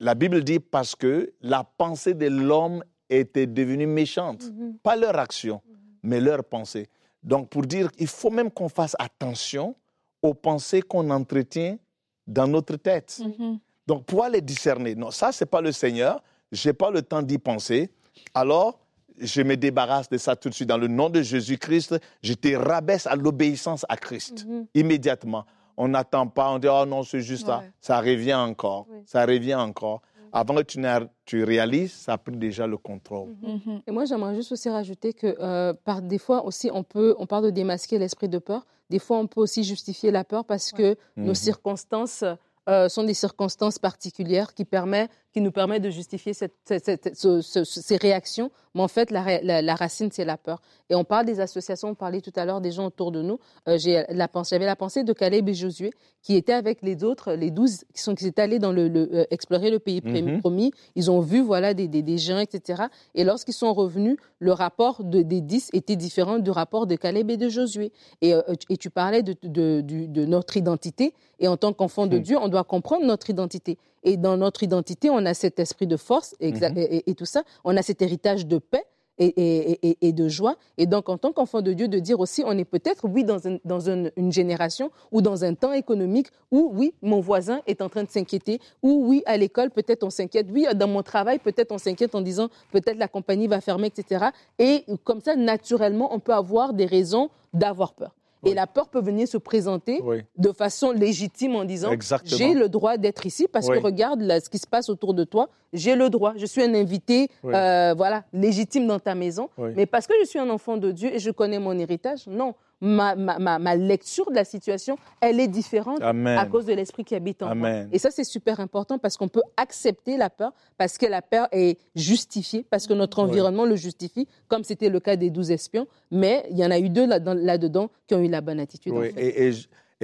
La 0.00 0.14
Bible 0.14 0.42
dit 0.42 0.60
parce 0.60 0.94
que 0.94 1.32
la 1.40 1.64
pensée 1.64 2.14
de 2.14 2.26
l'homme 2.26 2.82
était 3.08 3.46
devenue 3.46 3.86
méchante. 3.86 4.44
Mhm. 4.50 4.78
Pas 4.82 4.96
leur 4.96 5.18
action, 5.18 5.62
mais 6.02 6.20
leur 6.20 6.44
pensée. 6.44 6.88
Donc, 7.22 7.48
pour 7.48 7.62
dire, 7.62 7.90
il 7.98 8.06
faut 8.06 8.30
même 8.30 8.50
qu'on 8.50 8.68
fasse 8.68 8.96
attention 8.98 9.74
aux 10.22 10.34
pensées 10.34 10.82
qu'on 10.82 11.08
entretient 11.10 11.78
dans 12.26 12.46
notre 12.46 12.76
tête. 12.76 13.20
Mhm. 13.22 13.58
Donc, 13.86 14.06
pouvoir 14.06 14.30
les 14.30 14.40
discerner. 14.40 14.94
Non, 14.94 15.10
ça, 15.10 15.32
c'est 15.32 15.46
pas 15.46 15.60
le 15.60 15.72
Seigneur. 15.72 16.22
Je 16.52 16.68
n'ai 16.68 16.72
pas 16.72 16.90
le 16.90 17.02
temps 17.02 17.22
d'y 17.22 17.38
penser. 17.38 17.90
Alors, 18.34 18.78
je 19.18 19.42
me 19.42 19.56
débarrasse 19.56 20.08
de 20.08 20.18
ça 20.18 20.34
tout 20.34 20.48
de 20.48 20.54
suite. 20.54 20.68
Dans 20.68 20.78
le 20.78 20.88
nom 20.88 21.08
de 21.08 21.22
Jésus-Christ, 21.22 21.96
je 22.22 22.34
te 22.34 22.54
rabaisse 22.54 23.06
à 23.06 23.16
l'obéissance 23.16 23.86
à 23.88 23.96
Christ. 23.96 24.44
Mhm. 24.46 24.66
Immédiatement. 24.74 25.46
On 25.76 25.88
n'attend 25.88 26.26
pas, 26.28 26.50
on 26.50 26.58
dit, 26.58 26.68
oh 26.70 26.84
non, 26.86 27.02
c'est 27.02 27.20
juste 27.20 27.46
ça. 27.46 27.58
Ouais. 27.58 27.70
Ça 27.80 28.00
revient 28.00 28.34
encore. 28.34 28.86
Oui. 28.90 28.98
Ça 29.06 29.24
revient 29.26 29.54
encore. 29.56 30.02
Avant 30.32 30.56
que 30.56 30.62
tu, 30.62 30.80
tu 31.24 31.44
réalises, 31.44 31.92
ça 31.92 32.14
a 32.14 32.18
pris 32.18 32.36
déjà 32.36 32.66
le 32.66 32.76
contrôle. 32.76 33.28
Mhm. 33.40 33.82
Et 33.86 33.92
moi, 33.92 34.04
j'aimerais 34.04 34.34
juste 34.34 34.50
aussi 34.50 34.68
rajouter 34.68 35.12
que 35.12 35.36
euh, 35.40 35.72
par 35.84 36.02
des 36.02 36.18
fois 36.18 36.44
aussi, 36.44 36.70
on 36.72 36.82
peut, 36.82 37.14
on 37.18 37.26
parle 37.26 37.44
de 37.44 37.50
démasquer 37.50 37.98
l'esprit 37.98 38.28
de 38.28 38.38
peur. 38.38 38.66
Des 38.90 38.98
fois, 38.98 39.18
on 39.18 39.28
peut 39.28 39.40
aussi 39.40 39.62
justifier 39.62 40.10
la 40.10 40.24
peur 40.24 40.44
parce 40.44 40.72
que 40.72 40.96
nos 41.16 41.28
Mhm. 41.28 41.34
circonstances 41.34 42.24
euh, 42.68 42.88
sont 42.88 43.04
des 43.04 43.14
circonstances 43.14 43.78
particulières 43.78 44.54
qui, 44.54 44.64
permet, 44.64 45.08
qui 45.34 45.40
nous 45.40 45.50
permettent 45.50 45.82
de 45.82 45.90
justifier 45.90 46.32
cette, 46.32 46.54
cette, 46.64 46.84
cette, 46.84 47.16
ce, 47.16 47.40
ce, 47.42 47.64
ces 47.64 47.96
réactions. 47.96 48.52
Mais 48.76 48.82
en 48.82 48.88
fait, 48.88 49.10
la, 49.10 49.42
la, 49.42 49.62
la 49.62 49.74
racine, 49.74 50.08
c'est 50.12 50.24
la 50.24 50.36
peur. 50.36 50.62
Et 50.90 50.94
on 50.94 51.02
parle 51.04 51.26
des 51.26 51.40
associations, 51.40 51.88
on 51.88 51.94
parlait 51.96 52.20
tout 52.20 52.32
à 52.36 52.44
l'heure 52.44 52.60
des 52.60 52.70
gens 52.70 52.86
autour 52.86 53.10
de 53.10 53.20
nous. 53.20 53.38
Euh, 53.68 53.76
J'avais 53.76 54.06
la, 54.10 54.28
la 54.66 54.76
pensée 54.76 55.02
de 55.04 55.12
Caleb 55.12 55.48
et 55.48 55.54
Josué, 55.54 55.90
qui 56.22 56.36
étaient 56.36 56.52
avec 56.52 56.82
les 56.82 57.02
autres, 57.02 57.32
les 57.32 57.50
douze, 57.50 57.84
qui 57.92 58.00
sont 58.00 58.14
qui 58.14 58.26
étaient 58.28 58.42
allés 58.42 58.60
dans 58.60 58.70
le, 58.72 58.86
le 58.88 59.08
euh, 59.12 59.24
explorer 59.30 59.70
le 59.70 59.80
pays 59.80 60.00
Mhm. 60.04 60.38
promis. 60.40 60.70
Ils 60.94 61.10
ont 61.10 61.20
vu 61.20 61.40
voilà 61.40 61.74
des, 61.74 61.88
des, 61.88 62.02
des 62.02 62.16
géants, 62.18 62.38
etc. 62.38 62.84
Et 63.16 63.24
lorsqu'ils 63.24 63.54
sont 63.54 63.72
revenus, 63.74 64.16
le 64.38 64.52
rapport 64.52 65.02
de, 65.02 65.22
des 65.22 65.40
dix 65.40 65.68
était 65.72 65.96
différent 65.96 66.38
du 66.38 66.50
rapport 66.50 66.86
de 66.86 66.94
Caleb 66.94 67.28
et 67.30 67.36
de 67.36 67.48
Josué. 67.48 67.90
Et, 68.22 68.34
euh, 68.34 68.42
et 68.70 68.76
tu 68.76 68.88
parlais 68.90 69.22
de, 69.24 69.34
de, 69.42 69.80
de, 69.80 70.06
de 70.06 70.24
notre 70.26 70.56
identité. 70.56 71.12
Et 71.40 71.48
en 71.48 71.56
tant 71.56 71.72
qu'enfant 71.72 72.06
de 72.06 72.18
Mhm. 72.18 72.22
Dieu, 72.22 72.38
on 72.40 72.46
doit 72.48 72.62
comprendre 72.64 73.04
notre 73.04 73.30
identité. 73.30 73.78
Et 74.04 74.16
dans 74.16 74.36
notre 74.36 74.62
identité, 74.62 75.10
on 75.10 75.24
a 75.26 75.34
cet 75.34 75.58
esprit 75.58 75.86
de 75.86 75.96
force 75.96 76.34
Mhm. 76.40 76.74
et, 77.06 77.14
tout 77.14 77.24
ça. 77.24 77.42
On 77.64 77.76
a 77.76 77.82
cet 77.82 78.02
héritage 78.02 78.46
de 78.46 78.58
paix. 78.58 78.84
Et, 79.16 79.26
et- 79.26 79.88
et- 79.90 80.08
et 80.08 80.12
de 80.12 80.26
joie. 80.26 80.56
Et 80.76 80.86
donc, 80.86 81.08
en 81.08 81.16
tant 81.18 81.30
qu'enfant 81.32 81.62
de 81.62 81.72
Dieu, 81.72 81.86
de 81.86 82.00
dire 82.00 82.18
aussi, 82.18 82.42
on 82.44 82.58
est 82.58 82.64
peut-être, 82.64 83.06
oui, 83.08 83.22
dans, 83.22 83.46
un- 83.46 83.58
dans 83.64 83.88
une, 83.88 84.10
une 84.16 84.32
génération 84.32 84.90
ou 85.12 85.22
dans 85.22 85.44
un 85.44 85.54
temps 85.54 85.72
économique 85.72 86.26
où, 86.50 86.72
oui, 86.74 86.94
mon 87.00 87.20
voisin 87.20 87.60
est 87.68 87.80
en 87.80 87.88
train 87.88 88.02
de 88.02 88.10
s'inquiéter, 88.10 88.58
ou, 88.82 89.04
oui, 89.06 89.22
à 89.26 89.36
l'école, 89.36 89.70
peut-être 89.70 90.02
on 90.02 90.10
s'inquiète, 90.10 90.48
oui, 90.50 90.66
dans 90.74 90.88
mon 90.88 91.04
travail, 91.04 91.38
peut-être 91.38 91.70
on 91.70 91.78
s'inquiète 91.78 92.16
en 92.16 92.22
disant, 92.22 92.48
peut-être 92.72 92.98
la 92.98 93.06
compagnie 93.06 93.46
va 93.46 93.60
fermer, 93.60 93.86
etc. 93.86 94.30
Et 94.58 94.84
comme 95.04 95.20
ça, 95.20 95.36
naturellement, 95.36 96.12
on 96.12 96.18
peut 96.18 96.34
avoir 96.34 96.72
des 96.74 96.86
raisons 96.86 97.30
d'avoir 97.52 97.92
peur. 97.94 98.16
Et 98.44 98.54
la 98.54 98.66
peur 98.66 98.88
peut 98.88 99.00
venir 99.00 99.26
se 99.28 99.36
présenter 99.38 100.00
Oui, 100.02 100.22
de 100.36 100.52
façon 100.52 100.92
légitime 100.92 101.56
en 101.56 101.64
disant 101.64 101.90
j'ai 102.24 102.54
le 102.54 102.68
droit 102.68 102.96
d'être 102.96 103.26
ici 103.26 103.46
parce 103.50 103.68
Oui. 103.68 103.76
que 103.78 103.82
regarde 103.82 104.20
là, 104.20 104.40
ce 104.40 104.48
qui 104.50 104.58
se 104.58 104.66
passe 104.66 104.88
autour 104.88 105.14
de 105.14 105.24
toi. 105.24 105.48
J'ai 105.72 105.96
le 105.96 106.08
droit. 106.08 106.34
Je 106.36 106.46
suis 106.46 106.62
un 106.62 106.72
invité, 106.74 107.28
euh, 107.44 107.94
voilà, 107.96 108.24
légitime 108.32 108.86
dans 108.86 109.00
ta 109.00 109.14
maison. 109.14 109.48
Mais 109.76 109.86
parce 109.86 110.06
que 110.06 110.14
je 110.20 110.26
suis 110.26 110.38
un 110.38 110.48
enfant 110.50 110.76
de 110.76 110.92
Dieu 110.92 111.10
et 111.12 111.18
je 111.18 111.30
connais 111.30 111.58
mon 111.58 111.76
héritage, 111.78 112.26
non. 112.28 112.54
Ma, 112.80 113.14
ma, 113.14 113.58
ma, 113.58 113.76
lecture 113.76 114.28
de 114.30 114.34
la 114.34 114.44
situation, 114.44 114.98
elle 115.20 115.40
est 115.40 115.48
différente 115.48 116.02
Amen. 116.02 116.36
à 116.36 116.44
cause 116.44 116.66
de 116.66 116.74
l'esprit 116.74 117.02
qui 117.04 117.14
habite 117.14 117.42
en 117.42 117.54
moi. 117.54 117.68
Amen. 117.68 117.88
Et 117.92 117.98
ça, 117.98 118.10
c'est 118.10 118.24
super 118.24 118.60
important 118.60 118.98
parce 118.98 119.16
qu'on 119.16 119.28
peut 119.28 119.42
accepter 119.56 120.16
la 120.18 120.28
peur, 120.28 120.52
parce 120.76 120.98
que 120.98 121.06
la 121.06 121.22
peur 121.22 121.48
est 121.52 121.78
justifiée, 121.94 122.66
parce 122.68 122.86
que 122.86 122.92
notre 122.92 123.22
Oui. 123.22 123.28
environnement 123.30 123.64
le 123.64 123.76
justifie, 123.76 124.28
comme 124.48 124.64
c'était 124.64 124.90
le 124.90 125.00
cas 125.00 125.16
des 125.16 125.30
douze 125.30 125.50
espions. 125.50 125.86
Mais 126.10 126.44
il 126.50 126.58
y 126.58 126.64
en 126.66 126.70
a 126.70 126.78
eu 126.78 126.88
deux 126.90 127.06
là-dedans- 127.06 127.88
qui 128.06 128.14
ont 128.14 128.20
eu 128.22 128.28
la 128.28 128.40
bonne 128.42 128.60
attitude. 128.60 128.92
en 128.92 128.96
Oui, 128.98 129.12
fait. 129.12 129.20
et, 129.22 129.48
et, 129.48 129.52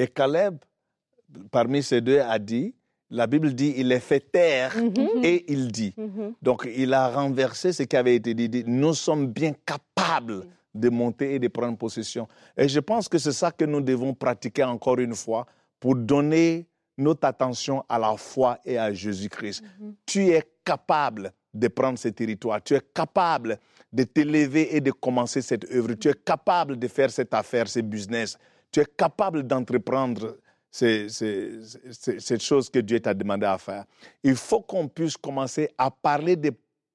et 0.02 0.06
Caleb, 0.06 0.56
parmi 1.50 1.83
ces 1.83 2.00
deux, 2.00 2.20
a 2.20 2.38
dit, 2.38 2.74
la 3.11 3.26
Bible 3.26 3.52
dit, 3.54 3.74
il 3.76 3.90
est 3.92 4.00
fait 4.00 4.20
taire 4.20 4.74
Mhm. 4.76 5.24
et 5.24 5.52
il 5.52 5.70
dit. 5.72 5.92
Mhm. 5.96 6.33
Donc, 6.40 6.68
il 6.74 6.94
a 6.94 7.09
renversé 7.09 7.72
ce 7.72 7.83
qui 7.83 7.96
avait 7.96 8.14
été 8.14 8.35
dit. 8.35 8.48
dit, 8.48 8.64
Nous 8.66 8.94
sommes 8.94 9.26
bien 9.26 9.52
capables 9.66 10.44
de 10.74 10.88
monter 10.88 11.35
et 11.35 11.38
de 11.38 11.48
prendre 11.48 11.76
possession. 11.76 12.28
Et 12.56 12.68
je 12.68 12.80
pense 12.80 13.09
que 13.09 13.18
c'est 13.18 13.33
ça 13.33 13.50
que 13.50 13.64
nous 13.64 13.80
devons 13.80 14.14
pratiquer 14.14 14.64
encore 14.64 14.98
une 14.98 15.14
fois 15.14 15.46
pour 15.78 15.96
donner 15.96 16.66
notre 16.96 17.26
attention 17.26 17.85
à 17.88 17.98
la 17.98 18.16
foi 18.16 18.59
et 18.64 18.78
à 18.78 18.92
Jésus-Christ. 18.92 19.62
Mhm. 19.80 19.94
Tu 20.06 20.28
es 20.28 20.42
capable 20.64 21.33
de 21.52 21.68
prendre 21.68 21.98
ce 21.98 22.09
territoire. 22.09 22.62
Tu 22.62 22.74
es 22.74 22.83
capable 22.94 23.59
de 23.92 24.04
t'élever 24.04 24.76
et 24.76 24.80
de 24.80 24.92
commencer 24.92 25.42
cette 25.42 25.64
œuvre. 25.72 25.94
Tu 25.94 26.09
es 26.09 26.14
capable 26.14 26.78
de 26.78 26.87
faire 26.87 27.11
cette 27.11 27.35
affaire, 27.35 27.68
ce 27.68 27.80
business. 27.80 28.38
Tu 28.70 28.80
es 28.80 28.87
capable 28.96 29.42
d'entreprendre 29.42 30.37
cette 30.70 32.42
chose 32.42 32.70
que 32.70 32.78
Dieu 32.78 33.00
t'a 33.00 33.14
demandé 33.14 33.46
à 33.46 33.59
faire. 33.59 33.85
Il 34.22 34.37
faut 34.37 34.61
qu'on 34.61 34.87
puisse 34.87 35.16
commencer 35.16 35.68
à 35.76 35.90
parler 35.90 36.37
des 36.37 36.52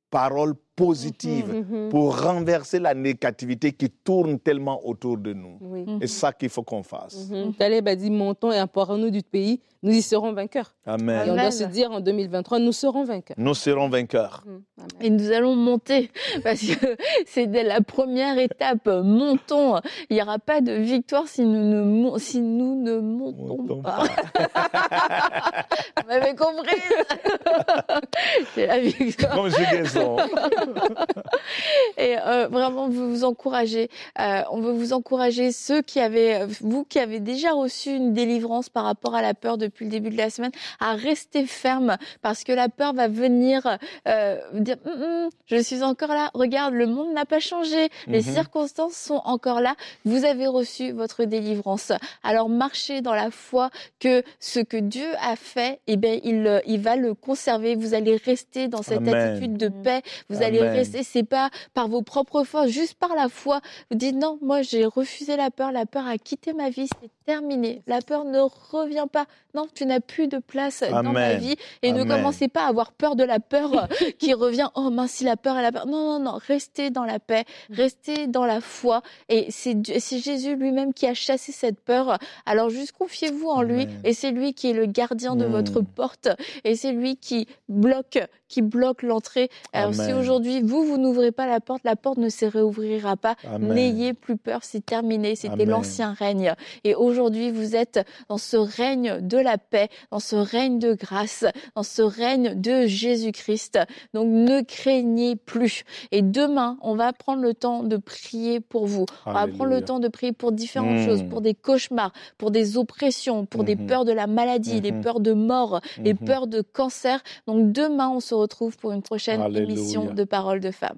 paroles 0.09 0.53
positives 0.75 1.53
Mhm. 1.53 1.89
pour 1.89 2.21
renverser 2.21 2.79
la 2.79 2.93
négativité 2.93 3.71
qui 3.71 3.89
tourne 3.89 4.39
tellement 4.39 4.85
autour 4.85 5.17
de 5.17 5.33
nous. 5.33 5.57
Oui. 5.61 5.85
Et 6.01 6.07
c'est 6.07 6.19
ça 6.19 6.33
qu'il 6.33 6.49
faut 6.49 6.63
qu'on 6.63 6.83
fasse. 6.83 7.29
Mhm. 7.29 7.53
Caleb 7.55 7.87
a 7.87 7.95
dit 7.95 8.09
montons 8.11 8.51
et 8.51 8.59
emparons-nous 8.61 9.09
du 9.09 9.21
pays, 9.23 9.61
nous 9.83 9.91
y 9.93 10.01
serons 10.01 10.33
vainqueurs. 10.33 10.73
Et 10.85 10.89
Amen. 10.89 11.21
on 11.23 11.25
doit 11.33 11.39
Amen. 11.41 11.51
se 11.51 11.63
dire 11.63 11.91
en 11.91 11.99
2023, 12.01 12.59
nous 12.59 12.71
serons 12.73 13.03
vainqueurs. 13.05 13.37
Nous 13.39 13.53
serons 13.53 13.87
vainqueurs. 13.89 14.43
Mhm. 14.45 14.61
Et 15.01 15.09
nous 15.09 15.31
allons 15.31 15.55
monter 15.55 16.11
parce 16.43 16.61
que 16.61 16.97
c'est 17.25 17.47
dès 17.47 17.63
la 17.63 17.81
première 17.81 18.37
étape. 18.37 18.87
Montons. 18.87 19.79
Il 20.09 20.15
n'y 20.17 20.21
aura 20.21 20.39
pas 20.39 20.59
de 20.61 20.73
victoire 20.73 21.27
si 21.27 21.43
nous 21.43 21.63
ne, 21.63 21.81
mon- 21.83 22.17
si 22.17 22.41
nous 22.41 22.75
ne 22.81 22.99
montons 22.99 23.57
Montons 23.57 23.81
pas. 23.81 24.03
Vous 26.01 26.07
m'avez 26.07 26.35
compris 26.35 26.81
C'est 28.53 28.67
la 28.67 28.79
victoire. 28.79 29.35
Conjugaison. 29.35 30.17
Et 31.97 32.15
euh, 32.17 32.47
vraiment, 32.49 32.87
vous 32.89 33.09
vous 33.09 33.23
encourager. 33.23 33.89
Euh, 34.19 34.41
on 34.51 34.59
veut 34.61 34.71
vous 34.71 34.93
encourager 34.93 35.51
ceux 35.51 35.81
qui 35.81 35.99
avaient, 35.99 36.45
vous 36.61 36.83
qui 36.83 36.99
avez 36.99 37.19
déjà 37.19 37.51
reçu 37.51 37.91
une 37.91 38.13
délivrance 38.13 38.69
par 38.69 38.83
rapport 38.85 39.15
à 39.15 39.21
la 39.21 39.33
peur 39.33 39.57
depuis 39.57 39.85
le 39.85 39.91
début 39.91 40.09
de 40.09 40.17
la 40.17 40.29
semaine, 40.29 40.51
à 40.79 40.93
rester 40.93 41.45
ferme 41.45 41.97
parce 42.21 42.43
que 42.43 42.51
la 42.51 42.69
peur 42.69 42.93
va 42.93 43.07
venir 43.07 43.77
euh, 44.07 44.37
dire 44.53 44.77
Hum, 44.85 45.01
hum, 45.01 45.29
je 45.47 45.57
suis 45.61 45.83
encore 45.83 46.09
là. 46.09 46.29
Regarde, 46.33 46.73
le 46.73 46.85
monde 46.87 47.13
n'a 47.13 47.25
pas 47.25 47.39
changé. 47.39 47.89
Les 48.07 48.17
Mhm. 48.21 48.33
circonstances 48.33 48.93
sont 48.95 49.21
encore 49.25 49.61
là. 49.61 49.75
Vous 50.05 50.25
avez 50.25 50.47
reçu 50.47 50.91
votre 50.91 51.23
délivrance. 51.25 51.91
Alors 52.23 52.49
marchez 52.49 53.01
dans 53.01 53.13
la 53.13 53.31
foi 53.31 53.69
que 53.99 54.23
ce 54.39 54.59
que 54.59 54.77
Dieu 54.77 55.07
a 55.21 55.35
fait, 55.35 55.79
eh 55.87 55.97
bien, 55.97 56.19
il, 56.23 56.43
le- 56.43 56.61
il 56.65 56.79
va 56.81 56.95
le 56.95 57.13
conserver. 57.13 57.75
Vous 57.75 57.93
allez 57.93 58.17
rester 58.17 58.67
dans 58.67 58.81
cette 58.81 58.97
Amen. 58.97 59.15
attitude 59.15 59.57
de 59.57 59.69
paix. 59.69 60.01
Vous 60.29 60.41
allez 60.43 60.54
Rester. 60.59 61.03
C'est 61.03 61.23
pas 61.23 61.49
par 61.73 61.87
vos 61.87 62.01
propres 62.01 62.43
forces, 62.43 62.69
juste 62.69 62.95
par 62.95 63.15
la 63.15 63.29
foi. 63.29 63.61
Vous 63.91 63.97
dites 63.97 64.15
non, 64.15 64.39
moi 64.41 64.61
j'ai 64.61 64.85
refusé 64.85 65.35
la 65.35 65.51
peur. 65.51 65.71
La 65.71 65.85
peur 65.85 66.05
a 66.07 66.17
quitté 66.17 66.53
ma 66.53 66.69
vie. 66.69 66.87
C'est 67.01 67.11
terminé. 67.25 67.81
La 67.87 68.01
peur 68.01 68.23
ne 68.25 68.39
revient 68.39 69.07
pas. 69.11 69.25
Non, 69.53 69.67
tu 69.73 69.85
n'as 69.85 69.99
plus 70.01 70.27
de 70.27 70.37
place 70.37 70.83
dans 70.89 71.03
ma 71.13 71.35
vie. 71.35 71.55
Et 71.81 71.91
ne 71.91 72.03
commencez 72.03 72.47
pas 72.47 72.65
à 72.65 72.67
avoir 72.67 72.91
peur 72.91 73.15
de 73.15 73.23
la 73.23 73.39
peur 73.39 73.87
qui 74.19 74.33
revient. 74.33 74.67
Oh 74.75 74.89
mince, 74.89 75.11
si 75.11 75.23
la 75.23 75.37
peur 75.37 75.57
est 75.57 75.61
la 75.61 75.71
peur. 75.71 75.87
Non, 75.87 76.19
non, 76.19 76.31
non. 76.33 76.39
Restez 76.45 76.89
dans 76.89 77.05
la 77.05 77.19
paix. 77.19 77.45
Restez 77.69 78.27
dans 78.27 78.45
la 78.45 78.61
foi. 78.61 79.01
Et 79.29 79.47
c'est 79.49 79.77
Jésus 79.85 80.55
lui-même 80.55 80.93
qui 80.93 81.07
a 81.07 81.13
chassé 81.13 81.51
cette 81.51 81.79
peur. 81.79 82.17
Alors 82.45 82.69
juste 82.69 82.91
confiez-vous 82.91 83.47
en 83.47 83.61
lui. 83.61 83.83
Amen. 83.83 84.01
Et 84.03 84.13
c'est 84.13 84.31
lui 84.31 84.53
qui 84.53 84.69
est 84.69 84.73
le 84.73 84.85
gardien 84.85 85.35
de 85.35 85.45
Mm. 85.45 85.51
votre 85.51 85.81
porte. 85.81 86.29
Et 86.63 86.75
c'est 86.75 86.91
lui 86.91 87.15
qui 87.17 87.47
bloque, 87.69 88.19
qui 88.49 88.61
bloque 88.61 89.03
l'entrée. 89.03 89.49
Alors 89.73 89.93
si 89.93 90.11
aujourd'hui 90.13 90.61
vous, 90.61 90.83
vous 90.83 90.97
n'ouvrez 90.97 91.31
pas 91.31 91.47
la 91.47 91.59
porte, 91.61 91.81
la 91.85 91.95
porte 91.95 92.17
ne 92.17 92.29
se 92.29 92.45
réouvrira 92.45 93.15
pas. 93.15 93.35
N'ayez 93.59 94.13
plus 94.13 94.37
peur, 94.37 94.59
c'est 94.63 94.85
terminé. 94.85 95.35
C'était 95.35 95.65
l'ancien 95.65 96.13
règne. 96.13 96.53
Et 96.83 96.93
aujourd'hui, 96.93 97.14
vous 97.19 97.75
êtes 97.75 98.05
dans 98.29 98.37
ce 98.37 98.57
règne 98.57 99.19
de 99.21 99.37
la 99.37 99.57
paix, 99.57 99.89
dans 100.11 100.19
ce 100.19 100.35
règne 100.35 100.79
de 100.79 100.93
grâce, 100.93 101.45
dans 101.75 101.83
ce 101.83 102.01
règne 102.01 102.59
de 102.59 102.85
Jésus-Christ. 102.85 103.79
Donc 104.13 104.27
ne 104.27 104.61
craignez 104.61 105.35
plus. 105.35 105.83
Et 106.11 106.21
demain, 106.21 106.77
on 106.81 106.95
va 106.95 107.13
prendre 107.13 107.41
le 107.41 107.53
temps 107.53 107.83
de 107.83 107.97
prier 107.97 108.59
pour 108.59 108.85
vous. 108.87 109.05
On 109.25 109.33
va 109.33 109.47
prendre 109.47 109.69
le 109.71 109.81
temps 109.81 109.99
de 109.99 110.07
prier 110.07 110.31
pour 110.31 110.51
différentes 110.51 110.99
Mm. 110.99 111.05
choses, 111.05 111.23
pour 111.29 111.41
des 111.41 111.53
cauchemars, 111.53 112.11
pour 112.37 112.51
des 112.51 112.77
oppressions, 112.77 113.45
pour 113.45 113.63
des 113.63 113.75
Mhm. 113.75 113.87
peurs 113.87 114.05
de 114.05 114.11
la 114.11 114.27
maladie, 114.27 114.81
les 114.81 114.91
Mhm. 114.91 115.01
peurs 115.01 115.19
de 115.19 115.33
mort, 115.33 115.81
les 115.97 116.13
Mhm. 116.13 116.19
peurs 116.19 116.47
de 116.47 116.61
cancer. 116.61 117.21
Donc 117.47 117.71
demain, 117.71 118.09
on 118.09 118.19
se 118.19 118.33
retrouve 118.35 118.77
pour 118.77 118.91
une 118.91 119.01
prochaine 119.01 119.41
Alléluia. 119.41 119.63
émission 119.73 120.13
de 120.13 120.23
Paroles 120.23 120.59
de 120.59 120.71
femmes. 120.71 120.97